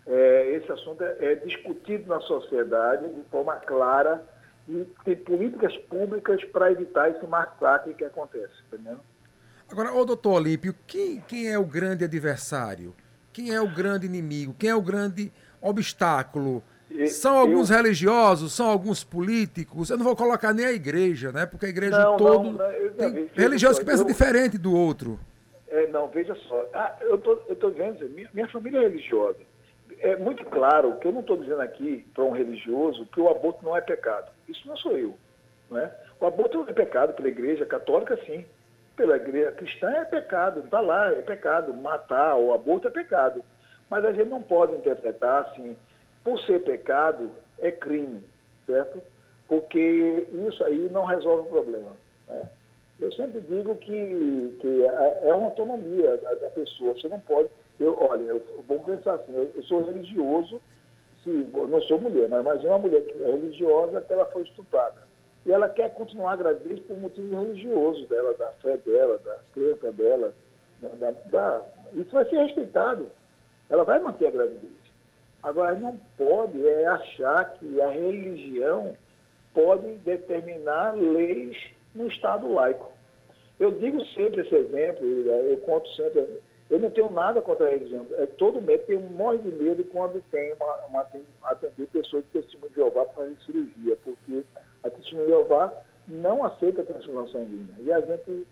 É, 0.05 0.51
esse 0.51 0.69
assunto 0.69 1.01
é, 1.05 1.15
é, 1.21 1.35
discutido 1.35 2.09
na 2.09 2.19
sociedade 2.19 3.07
de 3.07 3.21
forma 3.29 3.55
clara 3.55 4.21
e 4.67 4.85
tem 5.03 5.15
políticas 5.15 5.75
públicas 5.89 6.43
para 6.45 6.71
evitar 6.71 7.09
esse 7.09 7.25
massacre 7.25 7.93
que 7.93 8.03
acontece, 8.03 8.53
entendeu? 8.67 8.97
Agora, 9.69 9.93
ô 9.93 10.05
doutor 10.05 10.33
Olímpio, 10.33 10.73
quem, 10.85 11.21
quem 11.21 11.49
é 11.49 11.57
o 11.57 11.65
grande 11.65 12.03
adversário? 12.03 12.93
Quem 13.31 13.53
é 13.53 13.61
o 13.61 13.67
grande 13.67 14.05
inimigo? 14.05 14.55
Quem 14.57 14.69
é 14.69 14.75
o 14.75 14.81
grande 14.81 15.31
obstáculo? 15.61 16.63
São 17.07 17.37
alguns 17.37 17.69
eu... 17.69 17.75
religiosos, 17.75 18.53
são 18.53 18.69
alguns 18.69 19.03
políticos. 19.03 19.89
Eu 19.89 19.97
não 19.97 20.05
vou 20.05 20.15
colocar 20.15 20.53
nem 20.53 20.65
a 20.65 20.71
igreja, 20.71 21.31
né? 21.31 21.45
Porque 21.45 21.65
a 21.65 21.69
igreja 21.69 21.99
não, 21.99 22.17
todo 22.17 22.43
não, 22.43 22.53
não, 22.53 22.95
tem 22.97 23.29
religiosos 23.33 23.79
que 23.79 23.85
pensam 23.85 24.05
eu... 24.05 24.07
diferente 24.07 24.57
do 24.57 24.73
outro. 24.73 25.19
É, 25.67 25.85
não, 25.87 26.07
veja 26.07 26.33
só. 26.47 26.65
Ah, 26.73 26.95
eu 27.01 27.17
tô, 27.17 27.39
estou 27.49 27.71
dizendo, 27.71 28.09
minha, 28.09 28.29
minha 28.33 28.47
família 28.47 28.79
é 28.79 28.81
religiosa. 28.83 29.39
É 29.99 30.15
muito 30.15 30.45
claro 30.45 30.97
que 30.99 31.07
eu 31.07 31.11
não 31.11 31.21
estou 31.21 31.37
dizendo 31.37 31.61
aqui 31.61 32.05
para 32.13 32.23
um 32.23 32.31
religioso 32.31 33.05
que 33.07 33.19
o 33.19 33.29
aborto 33.29 33.63
não 33.63 33.75
é 33.75 33.81
pecado. 33.81 34.31
Isso 34.47 34.67
não 34.67 34.77
sou 34.77 34.97
eu. 34.97 35.17
Né? 35.71 35.91
O 36.19 36.25
aborto 36.25 36.65
é 36.67 36.73
pecado 36.73 37.13
pela 37.13 37.27
igreja 37.27 37.65
católica, 37.65 38.17
sim. 38.25 38.45
Pela 38.95 39.17
igreja 39.17 39.51
cristã 39.51 39.89
é 39.91 40.05
pecado, 40.05 40.61
está 40.61 40.79
lá, 40.79 41.11
é 41.11 41.21
pecado. 41.21 41.73
Matar 41.73 42.35
o 42.37 42.53
aborto 42.53 42.87
é 42.87 42.91
pecado. 42.91 43.43
Mas 43.89 44.03
a 44.05 44.11
gente 44.11 44.29
não 44.29 44.41
pode 44.41 44.73
interpretar 44.75 45.43
assim, 45.43 45.75
por 46.23 46.39
ser 46.41 46.63
pecado, 46.63 47.31
é 47.59 47.71
crime, 47.71 48.21
certo? 48.65 49.01
Porque 49.47 50.27
isso 50.47 50.63
aí 50.63 50.89
não 50.91 51.05
resolve 51.05 51.47
o 51.47 51.51
problema. 51.51 51.91
Né? 52.27 52.49
Eu 52.99 53.11
sempre 53.13 53.39
digo 53.41 53.75
que, 53.75 54.57
que 54.59 54.83
é, 54.83 55.29
é 55.29 55.33
uma 55.33 55.47
autonomia 55.47 56.17
da 56.17 56.49
pessoa. 56.49 56.93
Você 56.93 57.07
não 57.07 57.19
pode. 57.19 57.49
Eu, 57.79 57.97
olha, 57.99 58.23
eu, 58.23 58.41
vamos 58.67 58.85
pensar 58.85 59.15
assim, 59.15 59.33
eu, 59.33 59.51
eu 59.55 59.63
sou 59.63 59.83
religioso, 59.83 60.61
se, 61.23 61.29
eu 61.29 61.67
não 61.67 61.81
sou 61.81 61.99
mulher, 61.99 62.27
mas 62.29 62.41
imagina 62.41 62.71
uma 62.71 62.79
mulher 62.79 63.01
que 63.01 63.23
é 63.23 63.27
religiosa 63.27 64.01
que 64.01 64.13
ela 64.13 64.25
foi 64.25 64.43
estuprada. 64.43 65.07
E 65.45 65.51
ela 65.51 65.69
quer 65.69 65.93
continuar 65.93 66.35
gravidez 66.35 66.79
por 66.81 66.97
motivos 66.97 67.31
religiosos 67.31 68.07
dela, 68.09 68.33
da 68.33 68.51
fé 68.53 68.77
dela, 68.77 69.17
da 69.19 69.39
crença 69.53 69.91
dela. 69.91 70.33
Da, 70.81 71.11
da, 71.11 71.61
isso 71.93 72.11
vai 72.11 72.25
ser 72.25 72.37
respeitado. 72.37 73.09
Ela 73.69 73.83
vai 73.83 73.99
manter 73.99 74.27
a 74.27 74.31
gravidez. 74.31 74.87
Agora, 75.43 75.75
não 75.75 75.97
pode 76.17 76.67
é 76.67 76.85
achar 76.87 77.53
que 77.53 77.81
a 77.81 77.89
religião 77.89 78.95
pode 79.53 79.87
determinar 79.99 80.95
leis 80.95 81.57
no 81.95 82.07
Estado 82.07 82.51
laico. 82.51 82.91
Eu 83.59 83.71
digo 83.71 84.03
sempre 84.07 84.41
esse 84.41 84.53
exemplo, 84.53 85.05
eu 85.05 85.57
conto 85.59 85.87
sempre, 85.95 86.27
eu 86.69 86.79
não 86.79 86.89
tenho 86.89 87.09
nada 87.11 87.41
contra 87.41 87.67
a 87.67 87.69
religião. 87.69 88.05
É, 88.11 88.25
todo 88.25 88.61
médico 88.61 88.87
tem 88.87 88.97
um 88.97 89.09
monte 89.09 89.43
de 89.43 89.51
medo 89.51 89.83
quando 89.85 90.21
tem 90.31 90.53
uma, 90.53 90.75
uma 90.87 91.07
atender 91.43 91.87
pessoas 91.87 92.23
de 92.25 92.41
testemunho 92.41 92.69
de 92.69 92.75
Jeová 92.75 93.05
para 93.05 93.23
fazer 93.23 93.37
cirurgia, 93.45 93.97
porque 94.03 94.43
a 94.83 94.89
testemunho 94.89 95.27
de 95.27 95.31
Jeová 95.31 95.73
não 96.07 96.43
aceita 96.43 96.81
a 96.81 96.85
transfusão 96.85 97.27
sanguínea. 97.29 97.73
E 97.79 97.91
a 97.91 98.01
gente, 98.01 98.47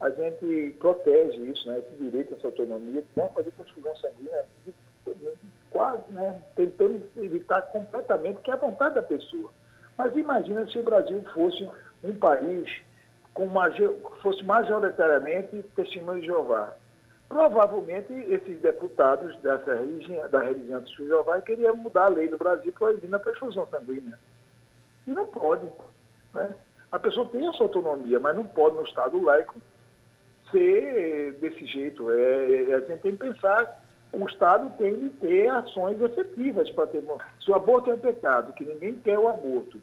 a 0.00 0.10
gente 0.10 0.76
protege 0.78 1.38
isso, 1.38 1.68
né, 1.68 1.78
esse 1.78 2.02
direito, 2.02 2.34
essa 2.34 2.48
autonomia, 2.48 3.02
não 3.16 3.28
fazer 3.30 3.50
transfusão 3.52 3.96
sanguínea, 3.96 4.44
quase, 5.70 6.02
né, 6.10 6.42
tentando 6.54 7.02
evitar 7.16 7.62
completamente, 7.62 8.40
que 8.42 8.50
é 8.50 8.54
a 8.54 8.58
vontade 8.58 8.94
da 8.94 9.02
pessoa. 9.02 9.50
Mas 9.96 10.14
imagina 10.16 10.66
se 10.66 10.78
o 10.78 10.82
Brasil 10.82 11.22
fosse 11.34 11.68
um 12.04 12.14
país 12.14 12.70
com 13.32 13.48
fosse 14.22 14.42
majoritariamente 14.44 15.62
testemunho 15.74 16.20
de 16.20 16.26
Jeová. 16.26 16.74
Provavelmente 17.28 18.12
esses 18.12 18.58
deputados 18.60 19.36
dessa 19.40 19.74
religião, 19.74 20.28
da 20.30 20.40
religião 20.40 20.80
de 20.80 20.94
Jeová 20.96 21.40
queriam 21.42 21.76
mudar 21.76 22.06
a 22.06 22.08
lei 22.08 22.28
do 22.28 22.38
Brasil 22.38 22.72
proibindo 22.72 23.14
a 23.14 23.18
transfusão 23.18 23.66
sanguínea. 23.66 24.18
E 25.06 25.10
não 25.10 25.26
pode. 25.26 25.66
Né? 26.32 26.54
A 26.90 26.98
pessoa 26.98 27.28
tem 27.28 27.46
a 27.46 27.52
sua 27.52 27.66
autonomia, 27.66 28.18
mas 28.18 28.34
não 28.34 28.46
pode 28.46 28.76
no 28.76 28.82
Estado 28.82 29.22
laico 29.22 29.60
ser 30.50 31.34
desse 31.34 31.66
jeito. 31.66 32.10
É, 32.10 32.74
a 32.74 32.80
gente 32.80 33.02
tem 33.02 33.12
que 33.12 33.18
pensar, 33.18 33.82
o 34.10 34.26
Estado 34.26 34.72
tem 34.78 34.94
que 34.98 35.10
ter 35.18 35.48
ações 35.50 36.00
efetivas 36.00 36.70
para 36.70 36.86
ter. 36.86 37.04
Se 37.44 37.50
o 37.50 37.54
aborto 37.54 37.90
é 37.90 37.96
pecado, 37.98 38.54
que 38.54 38.64
ninguém 38.64 38.94
quer 38.94 39.18
o 39.18 39.28
aborto, 39.28 39.78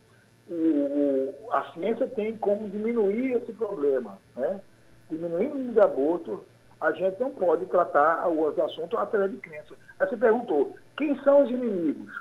o, 0.49 1.33
a 1.51 1.71
ciência 1.73 2.07
tem 2.07 2.35
como 2.37 2.69
diminuir 2.69 3.33
esse 3.33 3.53
problema. 3.53 4.17
Né? 4.35 4.59
Diminuindo 5.11 5.69
o 5.69 5.73
de 5.73 5.79
aborto, 5.79 6.43
a 6.81 6.91
gente 6.91 7.19
não 7.19 7.31
pode 7.31 7.65
tratar 7.67 8.27
os 8.27 8.59
assuntos 8.59 8.97
através 8.99 9.31
de 9.31 9.37
crença. 9.37 9.73
Aí 9.99 10.07
você 10.07 10.17
perguntou, 10.17 10.75
quem 10.97 11.17
são 11.23 11.43
os 11.43 11.49
inimigos? 11.49 12.13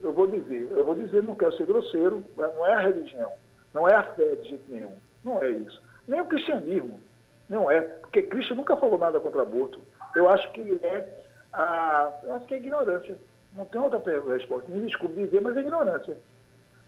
Eu 0.00 0.12
vou 0.12 0.26
dizer, 0.26 0.68
eu 0.70 0.84
vou 0.84 0.94
dizer, 0.94 1.22
não 1.22 1.34
quero 1.34 1.56
ser 1.56 1.66
grosseiro, 1.66 2.22
não 2.36 2.66
é 2.66 2.74
a 2.74 2.80
religião, 2.80 3.32
não 3.72 3.88
é 3.88 3.94
a 3.94 4.02
fé 4.02 4.34
de 4.36 4.50
jeito 4.50 4.64
nenhum, 4.70 4.96
não 5.24 5.42
é 5.42 5.50
isso. 5.50 5.82
Nem 6.06 6.20
o 6.20 6.26
cristianismo, 6.26 7.00
não 7.48 7.70
é, 7.70 7.80
porque 7.80 8.22
Cristo 8.22 8.54
nunca 8.54 8.76
falou 8.76 8.98
nada 8.98 9.18
contra 9.20 9.42
aborto. 9.42 9.80
Eu 10.14 10.28
acho 10.28 10.50
que 10.52 10.78
é 10.82 11.08
a, 11.52 12.12
eu 12.24 12.34
acho 12.34 12.46
que 12.46 12.54
é 12.54 12.58
ignorância. 12.58 13.16
Não 13.56 13.64
tem 13.64 13.80
outra 13.80 14.00
resposta. 14.32 14.70
Me 14.70 14.86
desculpe 14.86 15.14
dizer, 15.14 15.40
mas 15.40 15.56
é 15.56 15.60
ignorância. 15.60 16.16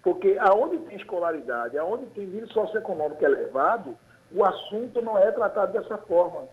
Porque 0.03 0.37
aonde 0.41 0.79
tem 0.79 0.97
escolaridade, 0.97 1.79
aonde 1.79 2.07
tem 2.07 2.27
nível 2.27 2.49
socioeconômico 2.49 3.25
elevado, 3.25 3.97
o 4.33 4.45
assunto 4.45 5.01
não 5.03 5.19
é 5.19 5.31
tratado 5.33 5.73
dessa 5.73 5.97
forma. 5.99 6.45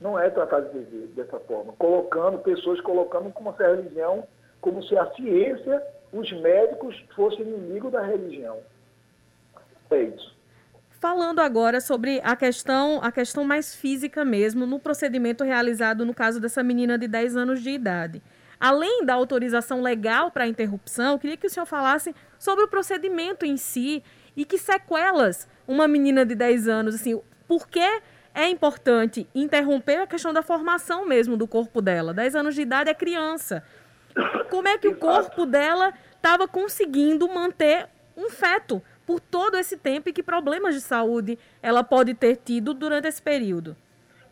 Não 0.00 0.18
é, 0.18 0.26
é 0.26 0.30
tratado 0.30 0.70
de, 0.70 1.06
dessa 1.08 1.38
forma. 1.40 1.72
Colocando, 1.74 2.38
pessoas 2.38 2.80
colocando 2.80 3.30
como 3.32 3.54
se 3.56 3.62
a 3.62 3.68
religião, 3.68 4.24
como 4.60 4.82
se 4.82 4.96
a 4.96 5.10
ciência, 5.12 5.82
os 6.12 6.30
médicos 6.40 6.96
fossem 7.14 7.42
inimigos 7.42 7.92
da 7.92 8.02
religião. 8.02 8.58
É 9.90 10.02
isso. 10.02 10.34
Falando 11.00 11.40
agora 11.40 11.80
sobre 11.80 12.20
a 12.22 12.36
questão, 12.36 13.00
a 13.02 13.10
questão 13.10 13.42
mais 13.42 13.74
física 13.74 14.24
mesmo, 14.24 14.66
no 14.66 14.78
procedimento 14.78 15.42
realizado 15.42 16.04
no 16.04 16.14
caso 16.14 16.40
dessa 16.40 16.62
menina 16.62 16.98
de 16.98 17.08
10 17.08 17.36
anos 17.36 17.62
de 17.62 17.70
idade. 17.70 18.22
Além 18.60 19.06
da 19.06 19.14
autorização 19.14 19.80
legal 19.80 20.30
para 20.30 20.44
a 20.44 20.46
interrupção, 20.46 21.18
queria 21.18 21.38
que 21.38 21.46
o 21.46 21.50
senhor 21.50 21.64
falasse 21.64 22.14
sobre 22.38 22.64
o 22.64 22.68
procedimento 22.68 23.46
em 23.46 23.56
si 23.56 24.04
e 24.36 24.44
que 24.44 24.58
sequelas 24.58 25.48
uma 25.66 25.88
menina 25.88 26.26
de 26.26 26.34
10 26.34 26.68
anos, 26.68 26.94
assim, 26.94 27.18
por 27.48 27.66
que 27.66 28.02
é 28.34 28.48
importante 28.48 29.26
interromper 29.34 30.02
a 30.02 30.06
questão 30.06 30.32
da 30.32 30.42
formação 30.42 31.06
mesmo 31.06 31.36
do 31.36 31.46
corpo 31.46 31.80
dela. 31.80 32.14
10 32.14 32.36
anos 32.36 32.54
de 32.54 32.62
idade 32.62 32.90
é 32.90 32.94
criança. 32.94 33.62
Como 34.48 34.68
é 34.68 34.78
que 34.78 34.88
o 34.88 34.96
corpo 34.96 35.46
dela 35.46 35.92
estava 36.16 36.46
conseguindo 36.48 37.28
manter 37.28 37.88
um 38.16 38.28
feto 38.28 38.82
por 39.06 39.20
todo 39.20 39.56
esse 39.56 39.76
tempo 39.76 40.08
e 40.08 40.12
que 40.12 40.22
problemas 40.22 40.74
de 40.74 40.80
saúde 40.80 41.38
ela 41.62 41.82
pode 41.82 42.14
ter 42.14 42.36
tido 42.36 42.74
durante 42.74 43.08
esse 43.08 43.20
período? 43.20 43.76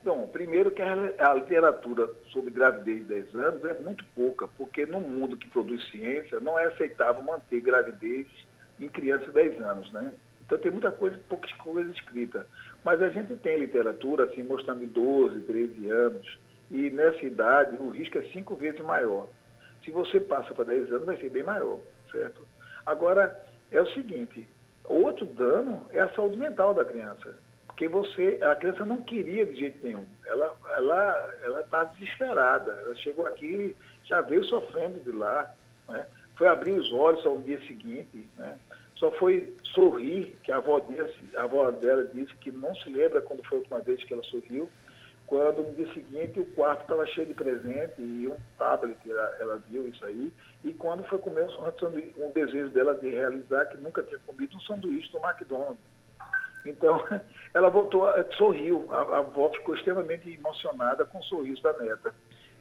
Bom, 0.04 0.28
primeiro 0.28 0.70
que 0.70 0.80
a 0.80 1.34
literatura 1.34 2.08
sobre 2.32 2.50
gravidez 2.50 2.98
de 2.98 3.04
10 3.04 3.34
anos 3.34 3.64
é 3.64 3.74
muito 3.80 4.04
pouca, 4.14 4.46
porque 4.56 4.86
no 4.86 5.00
mundo 5.00 5.36
que 5.36 5.48
produz 5.48 5.84
ciência 5.90 6.38
não 6.40 6.58
é 6.58 6.66
aceitável 6.66 7.22
manter 7.22 7.60
gravidez 7.60 8.26
em 8.80 8.88
crianças 8.88 9.26
de 9.26 9.32
10 9.32 9.60
anos, 9.60 9.92
né? 9.92 10.12
Então 10.46 10.56
tem 10.56 10.70
muita 10.70 10.90
coisa, 10.90 11.18
poucas 11.28 11.52
coisas 11.54 11.94
escritas. 11.94 12.46
Mas 12.85 13.02
a 13.02 13.08
gente 13.08 13.35
tem 13.37 13.58
literatura 13.58 14.25
assim, 14.25 14.42
mostrando 14.42 14.87
12, 14.87 15.40
13 15.40 15.90
anos, 15.90 16.38
e 16.70 16.90
nessa 16.90 17.25
idade 17.25 17.76
o 17.80 17.90
risco 17.90 18.18
é 18.18 18.23
cinco 18.32 18.54
vezes 18.54 18.80
maior. 18.80 19.28
Se 19.85 19.90
você 19.90 20.20
passa 20.20 20.54
para 20.54 20.64
10 20.64 20.92
anos, 20.92 21.06
vai 21.06 21.16
ser 21.16 21.30
bem 21.30 21.42
maior, 21.42 21.78
certo? 22.11 22.47
Agora, 22.85 23.38
é 23.70 23.80
o 23.80 23.87
seguinte, 23.92 24.47
outro 24.85 25.26
dano 25.26 25.87
é 25.90 26.00
a 26.00 26.08
saúde 26.11 26.37
mental 26.37 26.75
da 26.75 26.85
criança 26.85 27.35
porque 27.78 27.87
você, 27.87 28.40
a 28.42 28.56
criança 28.56 28.85
não 28.85 29.02
queria 29.02 29.47
de 29.47 29.54
jeito 29.54 29.87
nenhum. 29.87 30.04
Ela 30.26 30.52
ela 30.76 31.35
ela 31.44 31.61
está 31.61 31.85
desesperada. 31.85 32.73
Ela 32.73 32.94
chegou 32.97 33.25
aqui, 33.25 33.76
já 34.02 34.20
veio 34.20 34.42
sofrendo 34.47 34.99
de 34.99 35.12
lá, 35.12 35.54
né? 35.88 36.04
foi 36.37 36.49
abrir 36.49 36.73
os 36.73 36.92
olhos 36.92 37.25
ao 37.25 37.38
dia 37.38 37.61
seguinte, 37.68 38.28
né? 38.37 38.58
Só 38.98 39.10
foi 39.12 39.54
sorrir, 39.74 40.36
que 40.42 40.50
a 40.50 40.56
avó, 40.56 40.80
disse, 40.80 41.36
a 41.36 41.44
avó 41.44 41.70
dela 41.70 42.04
disse 42.12 42.34
que 42.36 42.50
não 42.50 42.74
se 42.76 42.90
lembra 42.90 43.22
quando 43.22 43.44
foi 43.44 43.58
a 43.58 43.60
última 43.60 43.80
vez 43.80 44.02
que 44.04 44.12
ela 44.12 44.22
sorriu, 44.24 44.68
quando 45.26 45.62
no 45.62 45.74
dia 45.74 45.92
seguinte 45.92 46.40
o 46.40 46.46
quarto 46.54 46.82
estava 46.82 47.06
cheio 47.06 47.26
de 47.26 47.34
presente 47.34 48.00
e 48.00 48.26
um 48.26 48.36
tablet, 48.58 48.98
ela, 49.08 49.36
ela, 49.38 49.62
viu 49.68 49.86
isso 49.86 50.04
aí, 50.04 50.32
e 50.64 50.72
quando 50.72 51.04
foi 51.04 51.18
comer 51.18 51.46
um, 51.46 52.24
um 52.26 52.32
desejo 52.32 52.70
dela 52.70 52.94
de 52.94 53.10
realizar 53.10 53.66
que 53.66 53.76
nunca 53.76 54.02
tinha 54.02 54.18
comido 54.26 54.56
um 54.56 54.60
sanduíche 54.60 55.12
do 55.12 55.18
McDonald's. 55.18 55.78
Então, 56.64 57.04
ela 57.54 57.68
voltou, 57.68 58.08
sorriu, 58.36 58.88
a, 58.90 58.96
a 58.96 59.18
avó 59.18 59.50
ficou 59.50 59.74
extremamente 59.76 60.32
emocionada 60.32 61.04
com 61.04 61.18
o 61.18 61.24
sorriso 61.24 61.62
da 61.62 61.72
neta. 61.74 62.12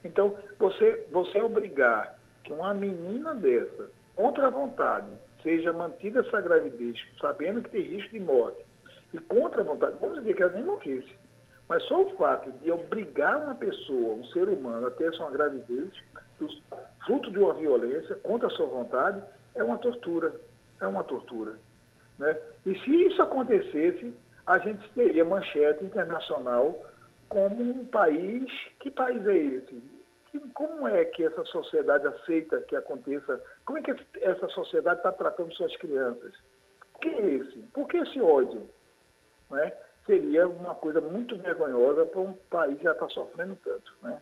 Então, 0.03 0.37
você, 0.59 1.07
você 1.09 1.41
obrigar 1.41 2.19
que 2.43 2.53
uma 2.53 2.73
menina 2.73 3.33
dessa, 3.33 3.89
contra 4.15 4.47
a 4.47 4.51
vontade, 4.51 5.07
seja 5.43 5.73
mantida 5.73 6.21
essa 6.21 6.41
gravidez, 6.41 6.97
sabendo 7.19 7.61
que 7.61 7.69
tem 7.69 7.81
risco 7.81 8.11
de 8.11 8.19
morte, 8.19 8.65
e 9.13 9.17
contra 9.19 9.61
a 9.61 9.63
vontade, 9.63 9.97
vamos 9.99 10.19
dizer 10.19 10.35
que 10.35 10.43
ela 10.43 10.53
nem 10.53 10.63
morresse, 10.63 11.15
mas 11.69 11.83
só 11.83 12.01
o 12.01 12.15
fato 12.17 12.51
de 12.63 12.71
obrigar 12.71 13.43
uma 13.43 13.55
pessoa, 13.55 14.15
um 14.15 14.25
ser 14.25 14.47
humano, 14.47 14.87
a 14.87 14.91
ter 14.91 15.13
essa 15.13 15.29
gravidez, 15.29 15.89
fruto 17.05 17.31
de 17.31 17.39
uma 17.39 17.53
violência, 17.53 18.15
contra 18.17 18.47
a 18.47 18.51
sua 18.51 18.67
vontade, 18.67 19.21
é 19.55 19.63
uma 19.63 19.77
tortura. 19.77 20.33
É 20.79 20.87
uma 20.87 21.03
tortura. 21.03 21.55
Né? 22.17 22.37
E 22.65 22.77
se 22.79 23.05
isso 23.07 23.21
acontecesse, 23.21 24.13
a 24.45 24.59
gente 24.59 24.87
teria 24.93 25.25
manchete 25.25 25.83
internacional 25.83 26.85
como 27.27 27.61
um 27.61 27.85
país. 27.85 28.45
Que 28.79 28.89
país 28.91 29.25
é 29.27 29.37
esse? 29.37 29.83
Como 30.53 30.87
é 30.87 31.05
que 31.05 31.23
essa 31.23 31.43
sociedade 31.45 32.07
aceita 32.07 32.59
que 32.61 32.75
aconteça? 32.75 33.41
Como 33.65 33.79
é 33.79 33.81
que 33.81 33.95
essa 34.21 34.47
sociedade 34.49 34.99
está 34.99 35.11
tratando 35.11 35.53
suas 35.53 35.75
crianças? 35.77 36.33
Por 36.93 37.01
que 37.01 37.09
esse? 37.09 37.59
Por 37.73 37.87
que 37.87 37.97
esse 37.97 38.21
ódio? 38.21 38.69
Né? 39.49 39.71
Seria 40.05 40.47
uma 40.47 40.75
coisa 40.75 41.01
muito 41.01 41.37
vergonhosa 41.37 42.05
para 42.05 42.21
um 42.21 42.33
país 42.49 42.77
que 42.77 42.83
já 42.83 42.91
está 42.91 43.07
sofrendo 43.09 43.57
tanto. 43.63 43.93
Né? 44.01 44.21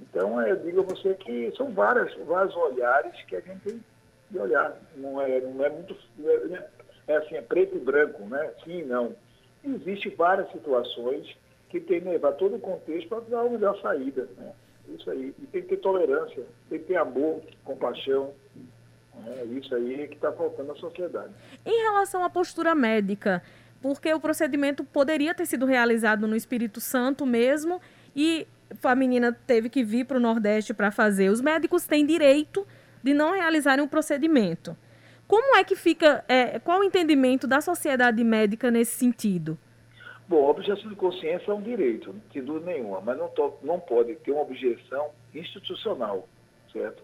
Então, 0.00 0.40
eu 0.46 0.56
digo 0.56 0.80
a 0.80 0.84
você 0.84 1.14
que 1.14 1.54
são 1.56 1.70
várias, 1.72 2.14
vários 2.26 2.56
olhares 2.56 3.14
que 3.24 3.36
a 3.36 3.40
gente 3.40 3.60
tem 3.60 3.84
de 4.30 4.38
olhar. 4.38 4.76
Não 4.96 5.20
é, 5.20 5.40
não 5.40 5.64
é 5.64 5.68
muito. 5.68 5.96
É, 6.24 6.68
é 7.12 7.16
assim, 7.16 7.36
é 7.36 7.42
preto 7.42 7.76
e 7.76 7.80
branco, 7.80 8.22
né? 8.24 8.52
Sim, 8.64 8.84
não. 8.84 9.14
Existem 9.64 10.14
várias 10.14 10.50
situações 10.52 11.36
que 11.68 11.80
tem 11.80 12.00
que 12.00 12.08
levar 12.08 12.32
todo 12.32 12.56
o 12.56 12.60
contexto 12.60 13.08
para 13.08 13.20
dar 13.20 13.42
uma 13.42 13.50
melhor 13.50 13.80
saída. 13.80 14.26
Né? 14.36 14.52
Isso 14.94 15.10
aí. 15.10 15.34
E 15.38 15.46
tem 15.46 15.62
que 15.62 15.68
ter 15.68 15.76
tolerância, 15.78 16.44
tem 16.68 16.78
que 16.78 16.86
ter 16.86 16.96
amor, 16.96 17.42
compaixão. 17.64 18.32
É 19.26 19.44
isso 19.44 19.74
aí 19.74 20.08
que 20.08 20.14
está 20.14 20.32
faltando 20.32 20.68
na 20.68 20.74
sociedade. 20.76 21.32
Em 21.64 21.82
relação 21.82 22.24
à 22.24 22.30
postura 22.30 22.74
médica, 22.74 23.42
porque 23.82 24.12
o 24.12 24.20
procedimento 24.20 24.84
poderia 24.84 25.34
ter 25.34 25.46
sido 25.46 25.66
realizado 25.66 26.26
no 26.26 26.36
Espírito 26.36 26.80
Santo 26.80 27.26
mesmo 27.26 27.80
e 28.14 28.46
a 28.82 28.94
menina 28.94 29.32
teve 29.46 29.68
que 29.68 29.82
vir 29.82 30.04
para 30.04 30.16
o 30.16 30.20
Nordeste 30.20 30.72
para 30.72 30.90
fazer. 30.90 31.28
Os 31.28 31.40
médicos 31.40 31.86
têm 31.86 32.06
direito 32.06 32.66
de 33.02 33.14
não 33.14 33.32
realizarem 33.32 33.84
o 33.84 33.88
procedimento. 33.88 34.76
Como 35.26 35.56
é 35.56 35.64
que 35.64 35.76
fica, 35.76 36.24
é, 36.28 36.58
qual 36.58 36.80
o 36.80 36.84
entendimento 36.84 37.46
da 37.46 37.60
sociedade 37.60 38.22
médica 38.24 38.70
nesse 38.70 38.96
sentido? 38.96 39.58
Bom, 40.30 40.46
a 40.46 40.50
objeção 40.50 40.88
de 40.88 40.94
consciência 40.94 41.50
é 41.50 41.54
um 41.54 41.60
direito, 41.60 42.14
sem 42.32 42.44
dúvida 42.44 42.70
nenhuma, 42.70 43.00
mas 43.00 43.18
não, 43.18 43.28
to, 43.30 43.58
não 43.64 43.80
pode 43.80 44.14
ter 44.14 44.30
uma 44.30 44.42
objeção 44.42 45.10
institucional, 45.34 46.28
certo? 46.72 47.02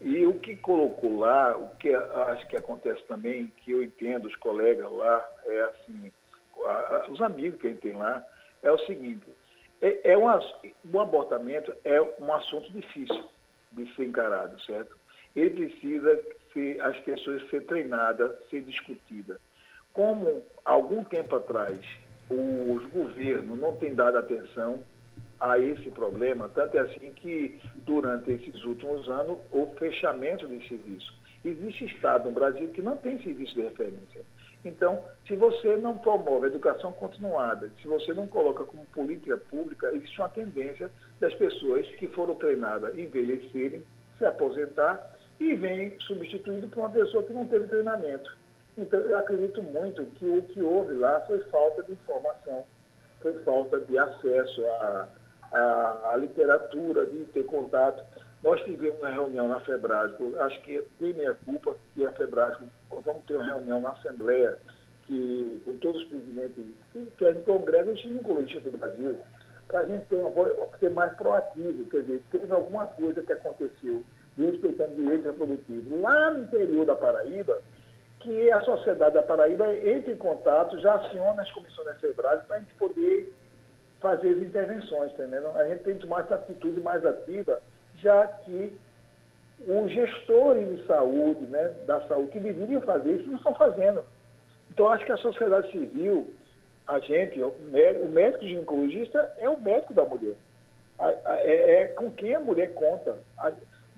E 0.00 0.26
o 0.26 0.40
que 0.40 0.56
colocou 0.56 1.20
lá, 1.20 1.56
o 1.56 1.68
que 1.76 1.94
acho 1.94 2.48
que 2.48 2.56
acontece 2.56 3.00
também, 3.04 3.46
que 3.58 3.70
eu 3.70 3.80
entendo, 3.80 4.26
os 4.26 4.34
colegas 4.34 4.90
lá, 4.90 5.24
é 5.46 5.60
assim, 5.60 6.12
a, 6.64 6.68
a, 6.68 7.10
os 7.12 7.22
amigos 7.22 7.60
que 7.60 7.68
a 7.68 7.70
gente 7.70 7.80
tem 7.80 7.92
lá, 7.92 8.26
é 8.60 8.72
o 8.72 8.78
seguinte, 8.86 9.24
é, 9.80 10.10
é 10.10 10.18
um, 10.18 10.26
o 10.26 11.00
abortamento 11.00 11.72
é 11.84 12.02
um 12.02 12.34
assunto 12.34 12.72
difícil 12.72 13.24
de 13.70 13.86
ser 13.94 14.06
encarado, 14.06 14.60
certo? 14.62 14.98
Ele 15.36 15.68
precisa 15.68 16.20
ser, 16.52 16.80
as 16.80 16.98
questões 17.04 17.48
ser 17.50 17.64
treinadas, 17.66 18.32
ser 18.50 18.62
discutidas. 18.62 19.38
Como 19.92 20.42
algum 20.64 21.04
tempo 21.04 21.36
atrás 21.36 21.78
os 22.30 22.84
governos 22.90 23.58
não 23.58 23.76
têm 23.76 23.94
dado 23.94 24.18
atenção 24.18 24.80
a 25.40 25.58
esse 25.58 25.90
problema, 25.90 26.48
tanto 26.54 26.76
é 26.76 26.80
assim 26.80 27.12
que 27.16 27.60
durante 27.84 28.30
esses 28.32 28.64
últimos 28.64 29.08
anos 29.08 29.38
houve 29.50 29.76
fechamento 29.78 30.46
de 30.46 30.66
serviço. 30.68 31.12
Existe 31.44 31.84
estado 31.84 32.26
no 32.26 32.34
Brasil 32.34 32.68
que 32.68 32.80
não 32.80 32.96
tem 32.96 33.22
serviço 33.22 33.54
de 33.54 33.62
referência. 33.62 34.22
Então, 34.64 35.04
se 35.28 35.36
você 35.36 35.76
não 35.76 35.98
promove 35.98 36.46
a 36.46 36.48
educação 36.48 36.90
continuada, 36.92 37.70
se 37.82 37.86
você 37.86 38.14
não 38.14 38.26
coloca 38.26 38.64
como 38.64 38.86
política 38.86 39.36
pública, 39.36 39.90
existe 39.94 40.18
uma 40.18 40.30
tendência 40.30 40.90
das 41.20 41.34
pessoas 41.34 41.86
que 41.96 42.08
foram 42.08 42.34
treinadas 42.36 42.96
envelhecerem, 42.98 43.82
se 44.16 44.24
aposentar 44.24 45.18
e 45.38 45.54
vem 45.54 45.98
substituído 46.00 46.68
por 46.68 46.80
uma 46.80 46.90
pessoa 46.90 47.22
que 47.24 47.32
não 47.34 47.46
teve 47.46 47.66
treinamento. 47.66 48.34
Então, 48.76 49.00
eu 49.00 49.16
acredito 49.18 49.62
muito 49.62 50.04
que 50.16 50.26
o 50.26 50.42
que 50.42 50.60
houve 50.60 50.94
lá 50.94 51.20
foi 51.22 51.38
falta 51.44 51.82
de 51.84 51.92
informação, 51.92 52.64
foi 53.20 53.32
falta 53.44 53.78
de 53.80 53.96
acesso 53.96 54.66
à, 54.66 55.08
à, 55.52 56.10
à 56.12 56.16
literatura, 56.16 57.06
de 57.06 57.24
ter 57.26 57.44
contato. 57.44 58.02
Nós 58.42 58.60
tivemos 58.64 58.98
uma 58.98 59.10
reunião 59.10 59.48
na 59.48 59.60
Febrasco, 59.60 60.34
acho 60.40 60.60
que 60.62 60.82
tem 60.98 61.14
minha 61.14 61.34
culpa 61.34 61.76
que 61.94 62.04
a 62.04 62.12
Febrasco, 62.12 62.64
vamos 62.90 63.24
ter 63.24 63.36
uma 63.36 63.44
reunião 63.44 63.80
na 63.80 63.90
Assembleia, 63.90 64.58
que, 65.06 65.62
com 65.64 65.76
todos 65.78 66.02
os 66.02 66.08
presidentes 66.08 66.64
que 66.92 67.06
querem 67.16 67.42
congresso 67.42 67.90
e 67.90 67.96
ginecologistas 67.96 68.72
do 68.72 68.78
Brasil, 68.78 69.16
para 69.68 69.80
a 69.80 69.86
gente 69.86 70.04
ter, 70.06 70.16
uma, 70.16 70.32
ser 70.78 70.90
mais 70.90 71.14
proativo, 71.14 71.84
quer 71.90 72.02
dizer, 72.02 72.22
teve 72.30 72.52
alguma 72.52 72.86
coisa 72.86 73.22
que 73.22 73.32
aconteceu 73.32 74.02
respeitando 74.36 74.96
direitos 74.96 75.26
reprodutivos. 75.26 76.00
Lá 76.00 76.30
no 76.32 76.42
interior 76.42 76.84
da 76.84 76.94
Paraíba, 76.96 77.62
que 78.24 78.50
a 78.50 78.60
sociedade 78.62 79.14
da 79.14 79.22
Paraíba 79.22 79.72
entre 79.76 80.12
em 80.12 80.16
contato, 80.16 80.80
já 80.80 80.94
aciona 80.94 81.42
as 81.42 81.52
comissões 81.52 81.86
da 81.86 81.94
FEBRAS 81.96 82.42
para 82.46 82.56
a 82.56 82.58
gente 82.58 82.74
poder 82.74 83.32
fazer 84.00 84.30
as 84.30 84.38
intervenções, 84.38 85.12
entendeu? 85.12 85.54
A 85.54 85.68
gente 85.68 85.84
tem 85.84 85.98
que 85.98 86.10
atitude 86.10 86.80
mais 86.80 87.04
ativa, 87.04 87.60
já 87.96 88.26
que 88.26 88.76
os 89.66 89.92
gestores 89.92 90.76
de 90.76 90.86
saúde, 90.86 91.44
né, 91.46 91.74
da 91.86 92.00
saúde, 92.08 92.32
que 92.32 92.40
deveriam 92.40 92.80
fazer 92.80 93.12
isso, 93.12 93.28
não 93.28 93.36
estão 93.36 93.54
fazendo. 93.54 94.02
Então, 94.70 94.88
acho 94.88 95.04
que 95.04 95.12
a 95.12 95.16
sociedade 95.18 95.70
civil, 95.70 96.32
a 96.86 96.98
gente, 97.00 97.40
o 97.42 98.08
médico 98.08 98.44
ginecologista 98.44 99.32
é 99.38 99.48
o 99.48 99.60
médico 99.60 99.92
da 99.92 100.04
mulher. 100.04 100.34
É, 100.98 101.82
é 101.82 101.86
com 101.88 102.10
quem 102.10 102.34
a 102.34 102.40
mulher 102.40 102.72
conta 102.72 103.16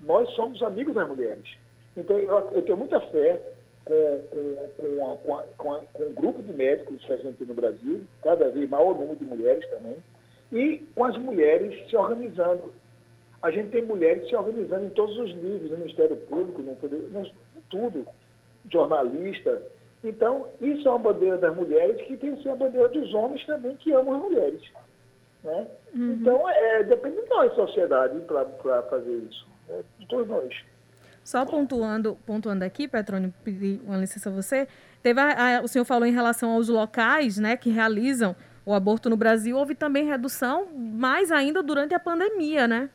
nós 0.03 0.29
somos 0.31 0.63
amigos 0.63 0.95
das 0.95 1.09
mulheres. 1.09 1.57
Então, 1.97 2.19
eu 2.19 2.63
tenho 2.63 2.77
muita 2.77 3.01
fé 3.01 3.41
com, 3.87 4.23
com, 4.77 5.17
com, 5.17 5.43
com, 5.57 5.87
com 5.93 6.03
o 6.03 6.13
grupo 6.13 6.43
de 6.43 6.53
médicos 6.53 7.03
que 7.05 7.13
a 7.13 7.17
gente 7.17 7.39
tem 7.39 7.47
no 7.47 7.55
Brasil, 7.55 8.03
cada 8.23 8.51
vez 8.51 8.69
maior 8.69 8.95
número 8.95 9.17
de 9.17 9.25
mulheres 9.25 9.65
também, 9.71 9.97
e 10.53 10.79
com 10.95 11.05
as 11.05 11.17
mulheres 11.17 11.89
se 11.89 11.97
organizando. 11.97 12.75
A 13.43 13.51
gente 13.51 13.71
tem 13.71 13.83
mulheres 13.83 14.29
se 14.29 14.35
organizando 14.35 14.87
em 14.87 14.91
todos 14.91 15.17
os 15.19 15.35
níveis, 15.37 15.71
no 15.71 15.79
Ministério 15.79 16.17
Público, 16.17 16.63
no, 16.63 16.73
no, 16.73 17.31
tudo, 17.71 18.07
jornalista. 18.71 19.63
Então, 20.03 20.49
isso 20.61 20.87
é 20.87 20.91
uma 20.91 20.99
bandeira 20.99 21.39
das 21.39 21.55
mulheres 21.55 22.01
que 22.07 22.17
tem 22.17 22.35
que 22.35 22.43
ser 22.43 22.51
a 22.51 22.57
bandeira 22.57 22.89
dos 22.89 23.15
homens 23.15 23.45
também 23.47 23.77
que 23.77 23.93
amam 23.93 24.17
as 24.17 24.23
mulheres. 24.23 24.63
Né? 25.45 25.67
Uhum. 25.95 26.13
Então, 26.21 26.51
é, 26.51 26.83
depende 26.83 27.23
de 27.23 27.29
nós, 27.29 27.55
sociedade, 27.55 28.19
para 28.21 28.83
fazer 28.85 29.15
isso 29.31 29.47
é, 29.69 29.81
de 29.99 30.09
todos 30.09 30.27
nós. 30.27 30.53
Só 31.27 31.45
pontuando, 31.45 32.17
pontuando 32.25 32.65
aqui, 32.65 32.87
Petrônio, 32.87 33.35
pedir 33.43 33.81
uma 33.85 33.97
licença 33.97 34.31
a 34.31 34.33
você. 34.33 34.69
Teve 35.03 35.21
a, 35.21 35.59
a, 35.59 35.61
o 35.61 35.67
senhor 35.67 35.85
falou 35.85 36.07
em 36.07 36.13
relação 36.13 36.53
aos 36.53 36.69
locais 36.69 37.37
né, 37.37 37.57
que 37.57 37.69
realizam 37.69 38.37
o 38.65 38.73
aborto 38.73 39.11
no 39.11 39.17
Brasil. 39.17 39.57
Houve 39.57 39.75
também 39.75 40.07
redução, 40.07 40.69
mais 40.73 41.33
ainda 41.33 41.65
durante 41.65 41.93
a 41.95 41.99
pandemia, 41.99 42.69
né? 42.69 42.89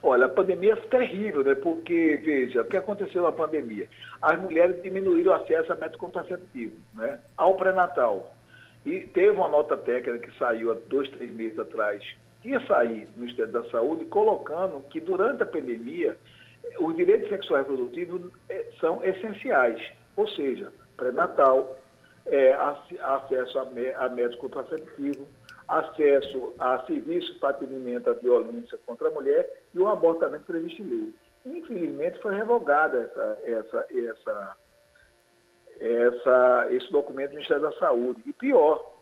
Olha, 0.00 0.26
a 0.26 0.28
pandemia 0.28 0.74
é 0.74 0.76
terrível, 0.76 1.42
né? 1.42 1.56
Porque, 1.56 2.20
veja, 2.24 2.62
o 2.62 2.64
que 2.66 2.76
aconteceu 2.76 3.24
na 3.24 3.32
pandemia? 3.32 3.88
As 4.22 4.40
mulheres 4.40 4.80
diminuíram 4.80 5.32
o 5.32 5.34
acesso 5.34 5.72
a 5.72 5.74
método 5.74 5.98
contraceptivo, 5.98 6.76
né? 6.94 7.18
Ao 7.36 7.56
pré-natal. 7.56 8.32
E 8.84 9.00
teve 9.00 9.30
uma 9.30 9.48
nota 9.48 9.76
técnica 9.76 10.24
que 10.24 10.38
saiu 10.38 10.70
há 10.70 10.76
dois, 10.88 11.10
três 11.10 11.32
meses 11.32 11.58
atrás, 11.58 12.00
ia 12.44 12.64
sair 12.68 13.08
no 13.16 13.22
Ministério 13.22 13.50
da 13.50 13.64
Saúde 13.70 14.04
colocando 14.04 14.84
que 14.88 15.00
durante 15.00 15.42
a 15.42 15.46
pandemia 15.46 16.16
os 16.80 16.96
direitos 16.96 17.28
sexuais 17.28 17.66
reprodutivos 17.66 18.32
eh, 18.48 18.66
são 18.80 19.02
essenciais, 19.04 19.80
ou 20.16 20.28
seja, 20.28 20.72
pré-natal, 20.96 21.76
é, 22.26 22.52
acesso 22.54 23.58
a, 23.58 23.62
a 23.62 24.36
contraceptivo, 24.36 25.26
acesso 25.68 26.54
a 26.58 26.84
serviço 26.86 27.38
para 27.38 27.50
atendimento 27.50 28.10
à 28.10 28.14
violência 28.14 28.78
contra 28.86 29.08
a 29.08 29.12
mulher 29.12 29.48
e 29.72 29.78
o 29.78 29.88
abortamento 29.88 30.44
previsto 30.44 30.82
em 30.82 30.86
lei. 30.86 31.14
Infelizmente 31.46 32.20
foi 32.20 32.34
revogada 32.34 32.98
essa, 32.98 33.38
essa, 33.44 33.86
essa, 33.92 34.56
essa, 35.80 36.66
esse 36.70 36.90
documento 36.90 37.30
do 37.30 37.36
Ministério 37.36 37.62
da 37.62 37.72
Saúde. 37.78 38.22
E 38.26 38.32
pior, 38.32 38.96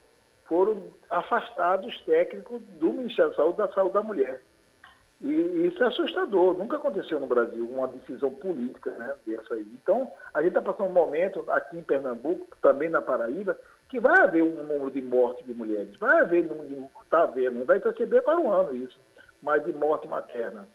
foram 0.47 0.83
afastados 1.09 1.99
técnicos 2.03 2.61
do 2.79 2.93
Ministério 2.93 3.31
da 3.31 3.37
Saúde 3.37 3.59
da 3.59 3.69
saúde 3.69 3.95
da 3.95 4.03
mulher. 4.03 4.43
E 5.21 5.67
isso 5.67 5.83
é 5.83 5.87
assustador. 5.87 6.57
Nunca 6.57 6.77
aconteceu 6.77 7.19
no 7.21 7.27
Brasil 7.27 7.67
uma 7.69 7.89
decisão 7.89 8.31
política 8.31 8.91
né, 8.93 9.15
dessa 9.27 9.55
aí. 9.55 9.67
Então, 9.83 10.11
a 10.33 10.41
gente 10.43 10.57
está 10.57 10.63
passando 10.63 10.91
um 10.91 10.93
momento 10.93 11.45
aqui 11.51 11.79
em 11.79 11.83
Pernambuco, 11.83 12.47
também 12.61 12.89
na 12.89 13.01
Paraíba, 13.01 13.59
que 13.89 14.01
vai 14.01 14.21
haver 14.21 14.43
um 14.43 14.55
número 14.55 14.91
de 14.91 15.01
mortes 15.01 15.47
de 15.47 15.55
mulheres. 15.55 15.97
Vai 15.97 16.21
haver. 16.21 16.45
Está 17.05 17.23
havendo, 17.23 17.65
vai 17.65 17.81
perceber 17.81 18.23
para 18.23 18.39
um 18.39 18.51
ano 18.51 18.75
isso, 18.77 18.99
mas 19.43 19.65
de 19.65 19.73
morte 19.73 20.09
materna. 20.09 20.69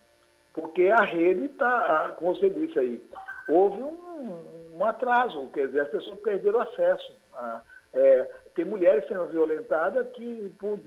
Porque 0.53 0.87
a 0.87 1.03
rede 1.03 1.45
está, 1.45 2.15
como 2.17 2.35
você 2.35 2.49
disse 2.49 2.79
aí, 2.79 3.03
houve 3.47 3.81
um, 3.81 4.43
um 4.73 4.85
atraso, 4.85 5.47
quer 5.53 5.67
dizer, 5.67 5.81
as 5.81 5.89
pessoas 5.89 6.19
perderam 6.21 6.61
acesso. 6.61 7.13
A, 7.33 7.61
é, 7.93 8.29
tem 8.55 8.65
mulheres 8.65 9.07
sendo 9.07 9.25
violentadas 9.27 10.07
que, 10.13 10.53
por 10.59 10.79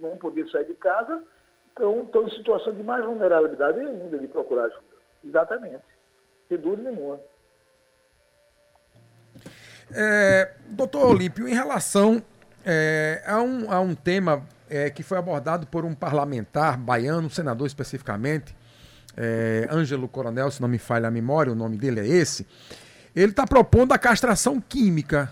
não 0.00 0.16
poder 0.16 0.48
sair 0.48 0.64
de 0.64 0.74
casa, 0.74 1.22
estão, 1.80 2.02
estão 2.02 2.26
em 2.26 2.30
situação 2.30 2.74
de 2.74 2.82
mais 2.82 3.04
vulnerabilidade 3.04 3.80
ainda 3.80 4.18
de 4.18 4.28
procurar 4.28 4.64
ajuda. 4.64 4.82
Exatamente. 5.24 5.82
Sem 6.48 6.58
dúvida 6.58 6.90
nenhuma. 6.90 7.18
É, 9.92 10.52
doutor 10.68 11.06
Olímpio, 11.06 11.48
em 11.48 11.54
relação 11.54 12.22
é, 12.64 13.22
a, 13.26 13.40
um, 13.40 13.72
a 13.72 13.80
um 13.80 13.94
tema 13.94 14.46
é, 14.68 14.90
que 14.90 15.02
foi 15.02 15.18
abordado 15.18 15.66
por 15.66 15.84
um 15.84 15.94
parlamentar 15.94 16.78
baiano, 16.78 17.26
um 17.26 17.30
senador 17.30 17.66
especificamente, 17.66 18.54
é, 19.16 19.66
Ângelo 19.70 20.08
Coronel, 20.08 20.50
se 20.50 20.60
não 20.60 20.68
me 20.68 20.78
falha 20.78 21.08
a 21.08 21.10
memória, 21.10 21.52
o 21.52 21.56
nome 21.56 21.76
dele 21.76 22.00
é 22.00 22.06
esse, 22.06 22.46
ele 23.14 23.32
está 23.32 23.46
propondo 23.46 23.92
a 23.92 23.98
castração 23.98 24.60
química. 24.60 25.30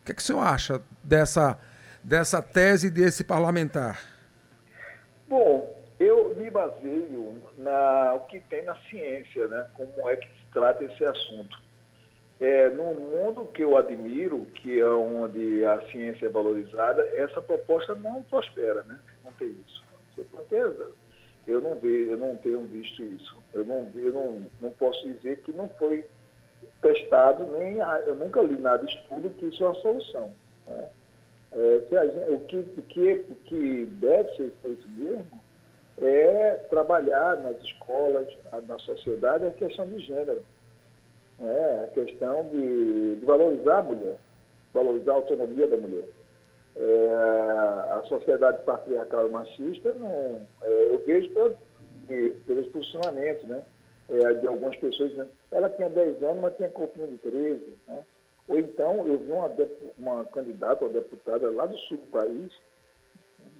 O 0.00 0.06
que, 0.06 0.12
é 0.12 0.14
que 0.14 0.22
o 0.22 0.24
senhor 0.24 0.40
acha 0.40 0.80
dessa, 1.04 1.58
dessa 2.02 2.40
tese 2.40 2.88
desse 2.88 3.22
parlamentar? 3.22 4.17
Bom, 5.28 5.76
eu 6.00 6.34
me 6.36 6.50
baseio 6.50 7.42
na 7.58 8.14
o 8.14 8.20
que 8.20 8.40
tem 8.40 8.64
na 8.64 8.74
ciência, 8.88 9.46
né? 9.48 9.68
Como 9.74 10.08
é 10.08 10.16
que 10.16 10.26
se 10.26 10.52
trata 10.52 10.84
esse 10.84 11.04
assunto. 11.04 11.60
É, 12.40 12.68
no 12.70 12.94
mundo 12.94 13.46
que 13.46 13.62
eu 13.62 13.76
admiro, 13.76 14.46
que 14.54 14.80
é 14.80 14.88
onde 14.88 15.64
a 15.64 15.82
ciência 15.90 16.26
é 16.26 16.30
valorizada, 16.30 17.02
essa 17.14 17.42
proposta 17.42 17.94
não 17.94 18.22
prospera, 18.22 18.82
né? 18.84 18.98
Não 19.24 19.32
tem 19.32 19.48
isso. 19.48 19.84
Com 20.16 20.36
certeza. 20.36 20.92
Eu 21.46 21.60
não 21.60 21.74
vejo, 21.74 22.12
eu 22.12 22.18
não 22.18 22.36
tenho 22.36 22.62
visto 22.62 23.02
isso. 23.02 23.36
Eu 23.52 23.64
não, 23.64 23.90
eu 23.96 24.12
não, 24.12 24.46
não 24.60 24.70
posso 24.70 25.06
dizer 25.08 25.42
que 25.42 25.52
não 25.52 25.68
foi 25.70 26.04
testado, 26.80 27.44
nem 27.58 27.78
eu 28.06 28.14
nunca 28.14 28.40
li 28.40 28.56
nada 28.56 28.84
de 28.84 28.94
estudo 28.94 29.30
que 29.30 29.46
isso 29.46 29.64
é 29.64 29.66
uma 29.66 29.74
solução. 29.76 30.32
Né? 30.66 30.88
É, 31.52 31.80
gente, 31.90 32.32
o, 32.32 32.40
que, 32.40 32.56
o, 32.56 32.82
que, 32.82 33.24
o 33.30 33.34
que 33.46 33.86
deve 33.86 34.36
ser 34.36 34.52
feito 34.62 34.88
mesmo 34.90 35.40
é 36.00 36.54
trabalhar 36.70 37.36
nas 37.38 37.56
escolas, 37.62 38.28
na 38.66 38.78
sociedade, 38.80 39.46
a 39.46 39.50
questão 39.50 39.86
de 39.86 39.98
gênero. 40.00 40.42
É, 41.40 41.84
a 41.84 41.86
questão 41.88 42.48
de, 42.48 43.16
de 43.16 43.24
valorizar 43.24 43.78
a 43.78 43.82
mulher, 43.82 44.16
valorizar 44.74 45.12
a 45.12 45.16
autonomia 45.16 45.68
da 45.68 45.76
mulher. 45.76 46.08
É, 46.76 47.14
a 47.92 48.02
sociedade 48.08 48.62
patriarcal 48.64 49.28
e 49.28 49.30
machista, 49.30 49.92
não, 49.94 50.46
é, 50.62 50.94
eu 50.94 50.98
vejo 51.06 51.30
pelo, 51.30 51.56
pelos 52.46 52.66
posicionamentos 52.68 53.44
né, 53.44 53.62
é, 54.10 54.34
de 54.34 54.46
algumas 54.46 54.76
pessoas. 54.76 55.12
Né, 55.14 55.26
ela 55.52 55.70
tinha 55.70 55.88
10 55.88 56.22
anos, 56.22 56.42
mas 56.42 56.56
tinha 56.56 56.68
corpinho 56.68 57.08
de 57.08 57.18
13. 57.18 57.64
Né, 57.86 58.04
então, 58.88 59.06
eu 59.06 59.18
vi 59.18 59.32
uma, 59.32 59.50
uma 59.98 60.24
candidata 60.26 60.84
ou 60.84 60.90
deputada 60.90 61.50
lá 61.50 61.66
do 61.66 61.76
sul 61.76 61.98
do 61.98 62.06
país, 62.06 62.52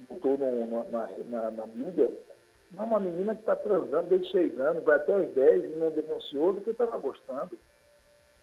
botou 0.09 0.39
no, 0.39 0.91
na, 0.91 1.09
na, 1.29 1.51
na 1.51 1.67
mídia, 1.67 2.11
uma 2.73 2.99
menina 2.99 3.35
que 3.35 3.43
está 3.43 3.55
transando 3.55 4.09
desde 4.09 4.31
6 4.31 4.59
anos, 4.59 4.85
vai 4.85 4.97
até 4.97 5.15
os 5.15 5.35
10 5.35 5.65
e 5.65 5.77
não 5.77 5.91
denunciou 5.91 6.55
do 6.55 6.63
que 6.63 6.71
estava 6.71 6.97
gostando. 6.99 7.59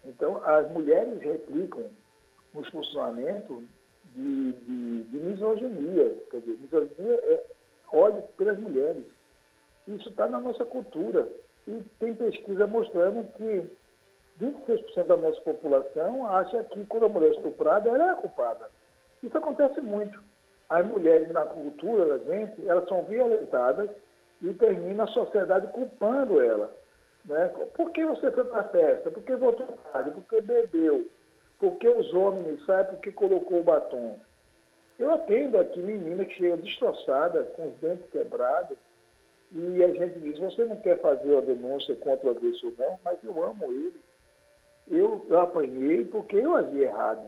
Então, 0.04 0.40
as 0.44 0.70
mulheres 0.70 1.20
replicam 1.20 1.86
os 2.54 2.68
funcionamentos 2.68 3.64
de, 4.14 4.52
de, 4.52 5.02
de, 5.04 5.18
misoginia. 5.18 6.16
Quer 6.30 6.40
dizer, 6.40 6.58
misoginia 6.60 7.14
é 7.14 7.44
ódio 7.92 8.22
pelas 8.36 8.58
mulheres. 8.58 9.04
Isso 9.88 10.08
está 10.08 10.28
na 10.28 10.40
nossa 10.40 10.64
cultura. 10.64 11.28
E 11.66 11.82
tem 11.98 12.14
pesquisa 12.14 12.66
mostrando 12.66 13.26
que 13.32 13.68
26% 14.40 15.06
da 15.06 15.16
nossa 15.16 15.40
população 15.40 16.26
acha 16.26 16.64
que 16.64 16.84
quando 16.86 17.06
a 17.06 17.08
mulher 17.08 17.28
é 17.28 17.36
estuprada, 17.36 17.88
ela 17.88 18.12
é 18.12 18.14
culpada. 18.16 18.68
Isso 19.22 19.36
acontece 19.36 19.80
muito. 19.80 20.22
As 20.68 20.84
mulheres 20.86 21.30
na 21.30 21.46
cultura 21.46 22.18
da 22.18 22.24
gente, 22.24 22.68
elas 22.68 22.88
são 22.88 23.04
violentadas 23.04 23.90
e 24.42 24.52
termina 24.54 25.04
a 25.04 25.08
sociedade 25.08 25.68
culpando 25.68 26.40
ela. 26.40 26.70
Né? 27.24 27.48
Por 27.74 27.90
que 27.92 28.04
você 28.04 28.30
foi 28.30 28.44
para 28.44 28.60
a 28.60 28.68
festa? 28.68 29.10
Por 29.10 29.22
que 29.22 29.34
voltou 29.36 29.66
tarde? 29.92 30.10
Por 30.10 30.24
que 30.24 30.40
bebeu? 30.40 31.08
Por 31.58 31.76
que 31.76 31.88
os 31.88 32.12
homens 32.12 32.64
saem? 32.66 32.86
Por 32.86 32.98
que 33.00 33.12
colocou 33.12 33.60
o 33.60 33.64
batom? 33.64 34.18
Eu 34.98 35.12
atendo 35.12 35.58
aqui 35.58 35.80
menina 35.80 36.24
que 36.24 36.34
chega 36.34 36.56
destroçada, 36.56 37.44
com 37.56 37.68
os 37.68 37.74
dentes 37.76 38.08
quebrados, 38.10 38.76
e 39.52 39.84
a 39.84 39.88
gente 39.88 40.18
diz, 40.20 40.38
você 40.38 40.64
não 40.64 40.76
quer 40.76 41.00
fazer 41.00 41.36
a 41.36 41.40
denúncia 41.40 41.94
contra 41.96 42.26
o 42.26 42.30
agressor 42.30 42.72
não, 42.78 42.98
mas 43.04 43.18
eu 43.22 43.44
amo 43.44 43.64
ele. 43.64 43.94
Eu, 44.90 45.26
eu 45.28 45.40
apanhei 45.40 46.04
porque 46.04 46.36
eu 46.36 46.54
agi 46.54 46.80
errado. 46.80 47.26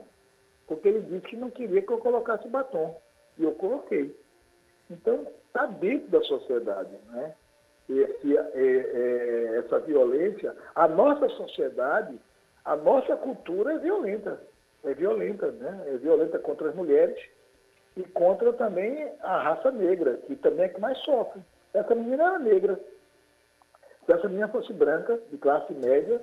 Porque 0.66 0.88
ele 0.88 1.01
disse 1.01 1.27
que 1.27 1.37
não 1.37 1.51
queria 1.51 1.83
que 1.83 1.90
eu 1.90 1.99
colocasse 1.99 2.47
batom. 2.49 3.01
E 3.38 3.44
eu 3.44 3.53
coloquei. 3.53 4.14
Então, 4.90 5.27
está 5.47 5.66
dentro 5.66 6.09
da 6.09 6.21
sociedade, 6.23 6.90
né? 7.11 7.35
Esse, 7.88 8.37
é, 8.37 8.51
é, 8.55 9.59
essa 9.59 9.81
violência. 9.81 10.55
A 10.75 10.87
nossa 10.87 11.29
sociedade, 11.31 12.18
a 12.64 12.77
nossa 12.77 13.16
cultura 13.16 13.75
é 13.75 13.79
violenta. 13.79 14.40
É 14.85 14.94
violenta, 14.94 15.51
né? 15.53 15.85
É 15.87 15.97
violenta 15.97 16.38
contra 16.38 16.68
as 16.68 16.75
mulheres 16.75 17.18
e 17.97 18.03
contra 18.05 18.53
também 18.53 19.11
a 19.21 19.42
raça 19.42 19.71
negra, 19.73 20.18
que 20.27 20.37
também 20.37 20.66
é 20.66 20.68
que 20.68 20.81
mais 20.81 20.97
sofre. 20.99 21.40
Essa 21.75 21.94
menina 21.94 22.25
era 22.25 22.38
negra. 22.38 22.79
Se 24.07 24.12
essa 24.12 24.29
menina 24.29 24.49
fosse 24.49 24.73
branca, 24.73 25.18
de 25.31 25.37
classe 25.37 25.73
média, 25.75 26.21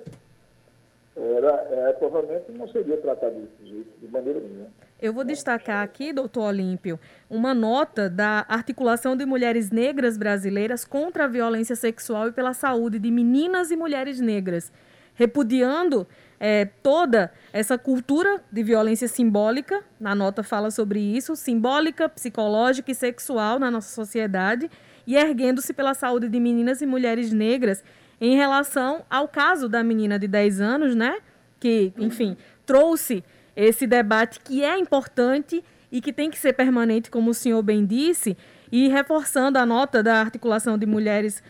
era, 1.16 1.66
é, 1.70 1.92
provavelmente 1.94 2.52
não 2.52 2.68
seria 2.68 2.98
tratado 2.98 3.34
desse 3.34 3.70
jeito, 3.70 3.88
de 4.00 4.08
maneira 4.08 4.38
nenhuma. 4.38 4.66
Eu 5.00 5.12
vou 5.12 5.24
destacar 5.24 5.82
aqui, 5.82 6.12
doutor 6.12 6.48
Olímpio, 6.48 7.00
uma 7.28 7.54
nota 7.54 8.08
da 8.08 8.44
Articulação 8.48 9.16
de 9.16 9.24
Mulheres 9.24 9.70
Negras 9.70 10.18
Brasileiras 10.18 10.84
contra 10.84 11.24
a 11.24 11.28
Violência 11.28 11.74
Sexual 11.74 12.28
e 12.28 12.32
pela 12.32 12.52
Saúde 12.52 12.98
de 12.98 13.10
Meninas 13.10 13.70
e 13.70 13.76
Mulheres 13.76 14.20
Negras, 14.20 14.70
repudiando 15.14 16.06
é, 16.38 16.66
toda 16.82 17.32
essa 17.50 17.78
cultura 17.78 18.42
de 18.52 18.62
violência 18.62 19.08
simbólica, 19.08 19.82
na 19.98 20.14
nota 20.14 20.42
fala 20.42 20.70
sobre 20.70 21.00
isso, 21.00 21.34
simbólica, 21.34 22.10
psicológica 22.10 22.90
e 22.90 22.94
sexual 22.94 23.58
na 23.58 23.70
nossa 23.70 23.94
sociedade, 23.94 24.70
e 25.06 25.16
erguendo-se 25.16 25.72
pela 25.72 25.94
saúde 25.94 26.28
de 26.28 26.38
meninas 26.38 26.82
e 26.82 26.86
mulheres 26.86 27.32
negras 27.32 27.82
em 28.20 28.36
relação 28.36 29.04
ao 29.10 29.28
caso 29.28 29.68
da 29.68 29.82
menina 29.82 30.18
de 30.18 30.26
10 30.26 30.60
anos, 30.60 30.94
né? 30.94 31.18
Que, 31.60 31.92
enfim, 31.98 32.36
trouxe 32.64 33.24
esse 33.54 33.86
debate 33.86 34.40
que 34.40 34.62
é 34.62 34.78
importante 34.78 35.64
e 35.90 36.00
que 36.00 36.12
tem 36.12 36.30
que 36.30 36.38
ser 36.38 36.52
permanente, 36.52 37.10
como 37.10 37.30
o 37.30 37.34
senhor 37.34 37.62
bem 37.62 37.86
disse, 37.86 38.36
e 38.70 38.88
reforçando 38.88 39.58
a 39.58 39.64
nota 39.64 40.02
da 40.02 40.20
articulação 40.20 40.76
de 40.76 40.84
mulheres 40.84 41.42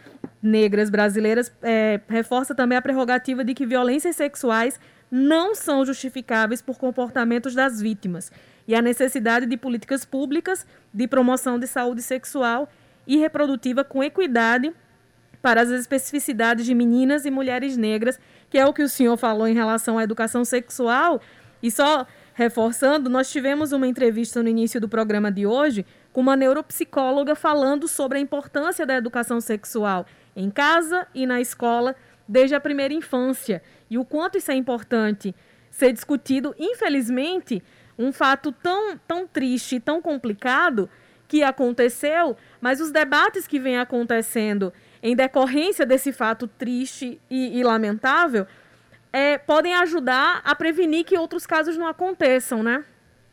negras 0.43 0.91
brasileiras, 0.91 1.53
é, 1.63 2.01
reforça 2.09 2.55
também 2.55 2.77
a 2.77 2.83
prerrogativa 2.83 3.45
de 3.45 3.55
que 3.55 3.67
violências 3.67 4.17
sexuais 4.17 4.79
não 5.11 5.55
são 5.55 5.85
justificáveis 5.85 6.61
por 6.61 6.79
comportamentos 6.79 7.55
das 7.55 7.81
vítimas 7.81 8.31
e 8.69 8.75
a 8.75 8.83
necessidade 8.83 9.47
de 9.47 9.57
políticas 9.57 10.05
públicas 10.05 10.67
de 10.93 11.07
promoção 11.07 11.59
de 11.59 11.67
saúde 11.67 12.03
sexual 12.03 12.69
e 13.07 13.17
reprodutiva 13.17 13.85
com 13.85 14.03
equidade 14.03 14.73
para 15.41 15.61
as 15.61 15.71
especificidades 15.71 16.65
de 16.65 16.75
meninas 16.75 17.25
e 17.25 17.31
mulheres 17.31 17.77
negras, 17.77 18.19
que 18.51 18.59
é 18.59 18.67
o 18.67 18.73
que 18.73 18.83
o 18.83 18.89
senhor 18.89 19.17
falou 19.17 19.47
em 19.47 19.55
relação 19.55 19.99
à 19.99 20.03
educação 20.03 20.45
sexual. 20.45 21.21
E 21.63 21.71
só 21.71 22.07
reforçando, 22.35 23.09
nós 23.09 23.31
tivemos 23.31 23.73
uma 23.73 23.87
entrevista 23.87 24.43
no 24.43 24.49
início 24.49 24.81
do 24.81 24.89
programa 24.89 25.33
de 25.33 25.47
hoje 25.47 25.87
com 26.13 26.21
uma 26.21 26.37
neuropsicóloga 26.37 27.35
falando 27.35 27.89
sobre 27.89 28.19
a 28.19 28.21
importância 28.21 28.85
da 28.85 28.95
educação 28.95 29.41
sexual 29.41 30.07
em 30.35 30.51
casa 30.51 31.07
e 31.15 31.27
na 31.27 31.41
escola 31.41 31.97
desde 32.29 32.55
a 32.55 32.61
primeira 32.61 32.93
infância 32.93 33.63
e 33.89 33.97
o 33.97 34.05
quanto 34.05 34.37
isso 34.37 34.51
é 34.51 34.55
importante 34.55 35.35
ser 35.71 35.93
discutido. 35.93 36.55
Infelizmente, 36.59 37.63
um 37.99 38.13
fato 38.13 38.53
tão, 38.53 38.99
tão 39.07 39.27
triste, 39.27 39.81
tão 39.81 40.03
complicado 40.03 40.89
que 41.29 41.43
aconteceu, 41.43 42.37
mas 42.61 42.81
os 42.81 42.91
debates 42.91 43.47
que 43.47 43.59
vêm 43.59 43.79
acontecendo 43.79 44.73
em 45.03 45.15
decorrência 45.15 45.87
desse 45.87 46.13
fato 46.13 46.47
triste 46.47 47.21
e, 47.31 47.59
e 47.59 47.63
lamentável, 47.63 48.47
é, 49.13 49.39
podem 49.39 49.75
ajudar 49.75 50.43
a 50.45 50.55
prevenir 50.55 51.05
que 51.05 51.17
outros 51.17 51.47
casos 51.47 51.77
não 51.77 51.87
aconteçam, 51.87 52.63
né? 52.63 52.85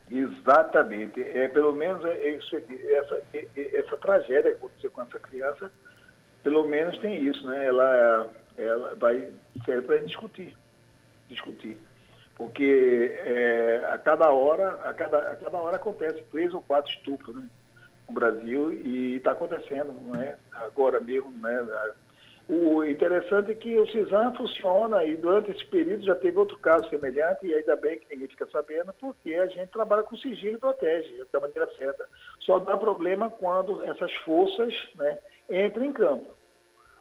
Exatamente. 0.10 1.22
É, 1.22 1.48
pelo 1.48 1.74
menos 1.74 2.04
é 2.06 2.36
essa, 2.36 3.22
essa 3.56 3.98
tragédia 3.98 4.52
que 4.52 4.58
aconteceu 4.58 4.92
com 4.92 5.02
essa 5.02 5.20
criança, 5.20 5.72
pelo 6.44 6.68
menos 6.68 6.98
tem 7.00 7.24
isso, 7.26 7.46
né? 7.48 7.66
Ela, 7.66 8.30
ela 8.58 8.96
vai 8.96 9.30
ser 9.66 9.82
para 9.84 9.98
discutir. 9.98 10.56
Discutir. 11.28 11.78
Porque 12.36 13.16
é, 13.26 13.88
a 13.92 13.98
cada 13.98 14.30
hora, 14.32 14.80
a 14.84 14.94
cada, 14.94 15.18
a 15.18 15.36
cada 15.36 15.58
hora 15.58 15.76
acontece 15.76 16.24
três 16.32 16.54
ou 16.54 16.62
quatro 16.62 16.92
estupros 16.92 17.36
né, 17.36 17.48
no 18.08 18.14
Brasil 18.14 18.74
e 18.74 19.16
está 19.16 19.32
acontecendo, 19.32 19.94
não 20.02 20.16
é? 20.22 20.38
Agora 20.54 21.00
mesmo, 21.00 21.32
né? 21.32 21.94
O 22.48 22.84
interessante 22.84 23.52
é 23.52 23.56
que 23.56 23.80
o 23.80 23.88
CISAM 23.88 24.34
funciona 24.36 25.04
e 25.06 25.16
durante 25.16 25.52
esse 25.52 25.66
período 25.66 26.04
já 26.04 26.16
teve 26.16 26.38
outro 26.38 26.58
caso 26.60 26.90
semelhante 26.90 27.48
e 27.48 27.54
ainda 27.54 27.76
bem 27.78 28.00
que 28.00 28.14
ninguém 28.14 28.28
fica 28.28 28.46
sabendo 28.48 28.94
porque 29.00 29.34
a 29.36 29.48
gente 29.48 29.70
trabalha 29.70 30.04
com 30.04 30.18
sigilo 30.18 30.58
e 30.58 30.60
protege 30.60 31.26
da 31.32 31.40
maneira 31.40 31.70
certa. 31.78 32.06
Só 32.42 32.60
dá 32.60 32.76
problema 32.76 33.30
quando 33.30 33.82
essas 33.86 34.14
forças 34.26 34.74
né, 34.96 35.20
entram 35.50 35.86
em 35.86 35.94
campo. 35.94 36.36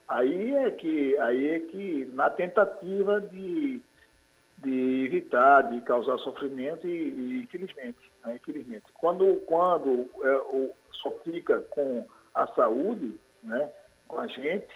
Aí 0.06 0.54
é 0.54 0.70
que, 0.70 1.18
aí 1.18 1.48
é 1.48 1.58
que 1.58 2.08
na 2.12 2.30
tentativa 2.30 3.20
de, 3.20 3.80
de 4.58 5.04
evitar, 5.06 5.62
de 5.62 5.80
causar 5.80 6.18
sofrimento 6.18 6.86
e, 6.86 7.08
e 7.08 7.42
infelizmente, 7.42 7.98
né, 8.24 8.36
infelizmente. 8.36 8.84
Quando, 8.94 9.36
quando 9.46 10.08
é, 10.22 10.36
o, 10.36 10.70
só 10.94 11.10
fica 11.24 11.60
com 11.70 12.06
a 12.34 12.46
saúde, 12.48 13.18
né, 13.42 13.70
com 14.08 14.18
a 14.18 14.26
gente, 14.26 14.68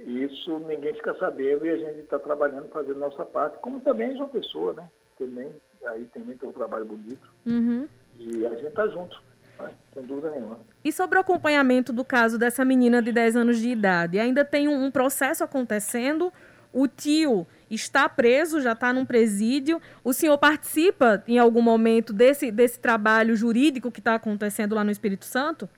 isso 0.00 0.58
ninguém 0.60 0.94
fica 0.94 1.14
sabendo 1.18 1.66
e 1.66 1.70
a 1.70 1.76
gente 1.76 2.00
está 2.00 2.18
trabalhando, 2.18 2.68
fazendo 2.70 2.98
nossa 2.98 3.24
parte, 3.24 3.58
como 3.58 3.80
também 3.80 4.16
João 4.16 4.28
Pessoa, 4.28 4.72
né? 4.72 4.88
Também, 5.18 5.52
aí 5.84 6.04
também 6.06 6.36
tem 6.38 6.48
um 6.48 6.52
trabalho 6.52 6.86
bonito. 6.86 7.30
Uhum. 7.46 7.86
E 8.18 8.46
a 8.46 8.50
gente 8.50 8.68
está 8.68 8.86
junto, 8.88 9.22
né? 9.58 9.70
sem 9.92 10.02
dúvida 10.04 10.30
nenhuma. 10.30 10.58
E 10.82 10.90
sobre 10.90 11.18
o 11.18 11.20
acompanhamento 11.20 11.92
do 11.92 12.04
caso 12.04 12.38
dessa 12.38 12.64
menina 12.64 13.02
de 13.02 13.12
10 13.12 13.36
anos 13.36 13.58
de 13.58 13.68
idade, 13.68 14.18
ainda 14.18 14.42
tem 14.42 14.68
um, 14.68 14.84
um 14.84 14.90
processo 14.90 15.44
acontecendo? 15.44 16.32
O 16.72 16.88
tio 16.88 17.46
está 17.70 18.08
preso, 18.08 18.60
já 18.60 18.72
está 18.72 18.92
num 18.92 19.04
presídio. 19.04 19.80
O 20.02 20.12
senhor 20.12 20.36
participa 20.38 21.22
em 21.26 21.38
algum 21.38 21.62
momento 21.62 22.12
desse, 22.12 22.50
desse 22.50 22.80
trabalho 22.80 23.36
jurídico 23.36 23.90
que 23.90 24.00
está 24.00 24.14
acontecendo 24.14 24.74
lá 24.74 24.82
no 24.82 24.90
Espírito 24.90 25.24
Santo? 25.24 25.68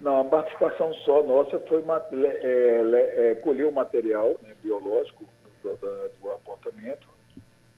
Não, 0.00 0.20
a 0.20 0.24
participação 0.24 0.94
só 1.04 1.22
nossa 1.22 1.58
foi 1.60 1.84
é, 2.24 3.30
é, 3.30 3.34
colher 3.36 3.66
o 3.66 3.72
material 3.72 4.34
né, 4.42 4.54
biológico 4.62 5.26
do, 5.62 5.76
do, 5.76 6.10
do, 6.22 6.30
apontamento 6.30 7.06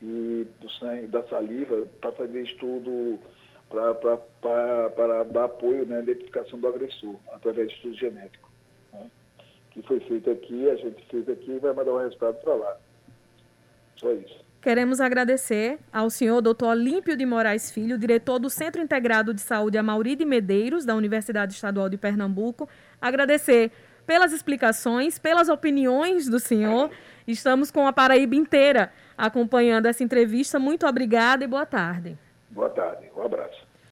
e 0.01 0.47
do 0.61 0.71
sangue, 0.71 1.09
da 1.09 1.23
saliva 1.25 1.85
para 2.01 2.13
fazer 2.13 2.43
estudo 2.43 3.19
para 3.69 5.25
dar 5.25 5.45
apoio 5.45 5.87
na 5.87 5.97
né, 5.97 6.03
identificação 6.03 6.61
do 6.61 6.69
agressor, 6.69 7.17
através 7.33 7.69
de 7.69 7.75
estudo 7.75 7.95
genético. 7.97 8.49
Né, 8.93 9.11
que 9.73 9.83
foi 9.83 9.99
feito 10.01 10.31
aqui, 10.31 10.71
a 10.71 10.77
gente 10.77 11.05
fez 11.07 11.29
aqui 11.29 11.53
e 11.53 11.59
vai 11.59 11.73
mandar 11.73 11.93
o 11.93 11.99
resultado 11.99 12.37
para 12.37 12.55
lá. 12.55 12.77
Só 14.03 14.13
isso. 14.13 14.43
Queremos 14.61 15.01
agradecer 15.01 15.79
ao 15.93 16.11
senhor 16.11 16.41
Dr. 16.41 16.67
Olímpio 16.67 17.17
de 17.17 17.25
Moraes 17.25 17.71
Filho, 17.71 17.99
diretor 17.99 18.39
do 18.39 18.51
Centro 18.51 18.83
Integrado 18.83 19.33
de 19.33 19.41
Saúde 19.41 19.79
Amauri 19.79 20.15
de 20.15 20.25
Medeiros, 20.25 20.85
da 20.85 20.95
Universidade 20.95 21.55
Estadual 21.55 21.89
de 21.89 21.97
Pernambuco. 21.97 22.69
Agradecer 23.01 23.73
pelas 24.07 24.33
explicações, 24.33 25.19
pelas 25.19 25.49
opiniões 25.49 26.29
do 26.29 26.39
senhor. 26.39 26.91
Estamos 27.27 27.71
com 27.71 27.87
a 27.87 27.93
Paraíba 27.93 28.37
inteira 28.37 28.93
acompanhando 29.17 29.87
essa 29.87 30.05
entrevista. 30.05 30.59
Muito 30.59 30.87
obrigada 30.87 31.45
e 31.45 31.47
boa 31.49 31.67
tarde. 31.67 32.19
Boa 32.51 32.71
tarde. 32.71 33.11
Um 33.17 33.23
abraço. 33.23 33.72